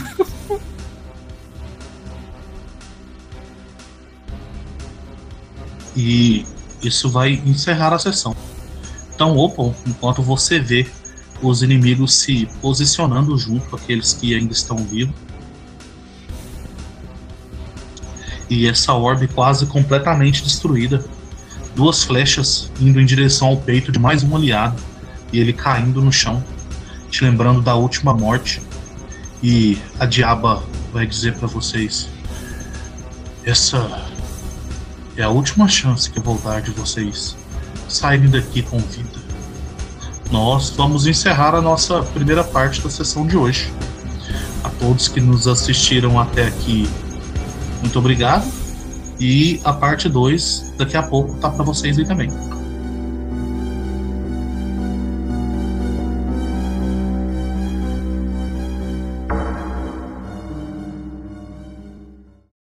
[5.96, 6.44] E
[6.82, 8.36] isso vai encerrar a sessão.
[9.14, 10.86] Então, Opal, enquanto você vê
[11.42, 15.14] os inimigos se posicionando junto àqueles que ainda estão vivos.
[18.50, 21.04] E essa orbe quase completamente destruída.
[21.76, 24.80] Duas flechas indo em direção ao peito de mais um aliado.
[25.32, 26.42] E ele caindo no chão,
[27.10, 28.62] te lembrando da última morte.
[29.42, 30.62] E a diaba
[30.92, 32.08] vai dizer para vocês:
[33.44, 34.06] Essa
[35.16, 37.36] é a última chance que eu vou dar de vocês
[37.88, 39.18] saírem daqui com vida.
[40.30, 43.72] Nós vamos encerrar a nossa primeira parte da sessão de hoje.
[44.62, 46.88] A todos que nos assistiram até aqui,
[47.80, 48.46] muito obrigado.
[49.18, 52.30] E a parte 2 daqui a pouco tá para vocês aí também.